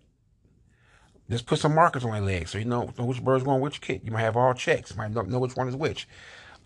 Just 1.30 1.46
put 1.46 1.60
some 1.60 1.76
markers 1.76 2.04
on 2.04 2.12
their 2.12 2.22
legs 2.22 2.52
so 2.52 2.58
you 2.58 2.66
know, 2.66 2.88
which 2.98 3.24
bird's 3.24 3.46
going 3.46 3.62
which 3.62 3.80
kid. 3.80 4.02
You 4.04 4.12
might 4.12 4.24
have 4.24 4.36
all 4.36 4.54
checks. 4.54 4.92
You 4.92 4.98
might 4.98 5.12
know 5.12 5.40
which 5.40 5.56
one 5.56 5.70
is 5.70 5.78
which. 5.78 6.10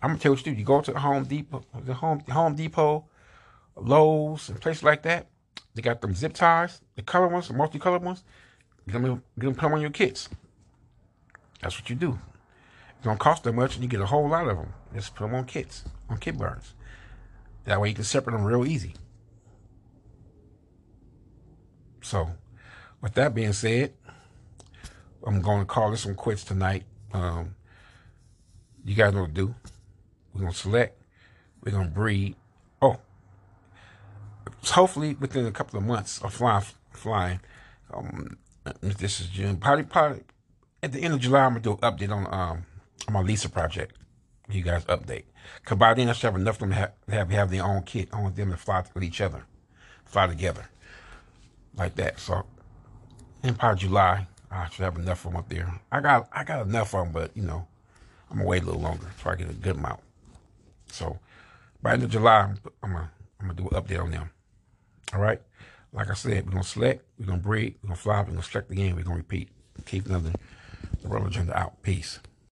I'm 0.02 0.10
gonna 0.10 0.18
tell 0.18 0.32
you 0.32 0.36
what 0.38 0.44
you 0.44 0.52
do. 0.52 0.58
You 0.58 0.64
go 0.64 0.80
to 0.80 0.92
the 0.92 0.98
Home 0.98 1.22
Depot, 1.22 1.62
the 1.84 1.94
Home 1.94 2.18
Home 2.30 2.56
Depot, 2.56 3.04
Lowe's, 3.76 4.48
and 4.48 4.60
places 4.60 4.82
like 4.82 5.02
that. 5.04 5.28
They 5.76 5.82
got 5.82 6.00
them 6.00 6.16
zip 6.16 6.32
ties, 6.32 6.80
the 6.96 7.02
color 7.02 7.28
ones, 7.28 7.46
the 7.46 7.54
multicolored 7.54 8.02
ones. 8.02 8.24
Get 8.86 9.02
them, 9.02 9.22
get 9.38 9.46
them 9.46 9.54
put 9.54 9.62
them 9.62 9.74
on 9.74 9.80
your 9.80 9.90
kits. 9.90 10.28
That's 11.60 11.78
what 11.78 11.90
you 11.90 11.96
do. 11.96 12.12
It 12.12 13.04
don't 13.04 13.18
cost 13.18 13.44
that 13.44 13.52
much, 13.52 13.74
and 13.74 13.82
you 13.82 13.88
get 13.88 14.00
a 14.00 14.06
whole 14.06 14.28
lot 14.28 14.48
of 14.48 14.56
them. 14.56 14.72
Just 14.94 15.14
put 15.14 15.24
them 15.24 15.34
on 15.34 15.44
kits, 15.44 15.84
on 16.08 16.18
kit 16.18 16.38
birds. 16.38 16.74
That 17.64 17.80
way 17.80 17.88
you 17.88 17.94
can 17.94 18.04
separate 18.04 18.34
them 18.34 18.44
real 18.44 18.64
easy. 18.64 18.94
So, 22.00 22.30
with 23.00 23.14
that 23.14 23.34
being 23.34 23.52
said, 23.52 23.92
I'm 25.26 25.40
going 25.40 25.60
to 25.60 25.66
call 25.66 25.90
this 25.90 26.06
one 26.06 26.14
quits 26.14 26.44
tonight. 26.44 26.84
Um, 27.12 27.56
you 28.84 28.94
guys 28.94 29.12
know 29.12 29.22
what 29.22 29.34
to 29.34 29.46
do. 29.46 29.54
We're 30.32 30.48
to 30.48 30.54
select. 30.54 31.02
We're 31.62 31.72
to 31.72 31.88
breed. 31.88 32.36
Oh, 32.80 33.00
hopefully 34.64 35.16
within 35.18 35.46
a 35.46 35.52
couple 35.52 35.78
of 35.78 35.84
months 35.84 36.22
of 36.22 36.32
flying, 36.32 36.64
flying. 36.92 37.40
Um, 37.92 38.38
this 38.80 39.20
is 39.20 39.28
June. 39.28 39.56
Probably, 39.56 39.84
probably 39.84 40.22
at 40.82 40.92
the 40.92 41.00
end 41.00 41.14
of 41.14 41.20
July, 41.20 41.44
I'm 41.44 41.52
gonna 41.52 41.60
do 41.60 41.72
an 41.72 41.78
update 41.78 42.10
on 42.10 42.26
um 42.32 42.66
on 43.06 43.14
my 43.14 43.20
Lisa 43.20 43.48
project. 43.48 43.96
You 44.48 44.62
guys 44.62 44.84
update. 44.84 45.24
Cause 45.64 45.78
by 45.78 45.94
then 45.94 46.08
I 46.08 46.12
should 46.12 46.32
have 46.32 46.36
enough 46.36 46.56
of 46.56 46.60
them 46.60 46.70
to 46.70 46.92
have, 47.08 47.30
have, 47.30 47.50
their 47.50 47.64
own 47.64 47.82
kit. 47.82 48.08
I 48.12 48.20
want 48.20 48.36
them 48.36 48.50
to 48.50 48.56
fly 48.56 48.84
with 48.94 49.02
each 49.02 49.20
other, 49.20 49.44
fly 50.04 50.26
together, 50.26 50.68
like 51.76 51.94
that. 51.96 52.18
So 52.18 52.46
in 53.42 53.54
probably 53.54 53.80
July, 53.80 54.26
I 54.50 54.68
should 54.68 54.84
have 54.84 54.96
enough 54.96 55.24
of 55.24 55.32
them 55.32 55.38
up 55.38 55.48
there. 55.48 55.72
I 55.90 56.00
got 56.00 56.28
I 56.32 56.44
got 56.44 56.66
enough 56.66 56.94
of 56.94 57.04
them, 57.04 57.12
but 57.12 57.36
you 57.36 57.42
know, 57.42 57.66
I'm 58.30 58.38
gonna 58.38 58.48
wait 58.48 58.62
a 58.62 58.66
little 58.66 58.80
longer 58.80 59.06
so 59.22 59.30
I 59.30 59.36
get 59.36 59.50
a 59.50 59.54
good 59.54 59.76
amount. 59.76 60.00
So 60.88 61.18
by 61.82 61.90
the 61.90 61.94
end 61.94 62.02
of 62.04 62.10
July, 62.10 62.40
I'm, 62.40 62.58
I'm 62.82 62.92
gonna 62.92 63.10
I'm 63.40 63.46
gonna 63.48 63.58
do 63.58 63.68
an 63.68 63.82
update 63.82 64.02
on 64.02 64.10
them. 64.10 64.30
All 65.12 65.20
right. 65.20 65.40
Like 65.96 66.10
I 66.10 66.14
said, 66.14 66.44
we're 66.44 66.52
gonna 66.52 66.62
select, 66.62 67.04
we're 67.18 67.24
gonna 67.24 67.38
break, 67.38 67.78
we're 67.82 67.88
gonna 67.88 67.96
fly, 67.96 68.20
we're 68.20 68.26
gonna 68.26 68.42
select 68.42 68.70
again, 68.70 68.94
we're 68.94 69.02
gonna 69.02 69.16
repeat. 69.16 69.48
Keep 69.86 70.06
another 70.06 70.32
the 71.02 71.08
real 71.08 71.26
agenda 71.26 71.58
out. 71.58 71.82
Peace. 71.82 72.20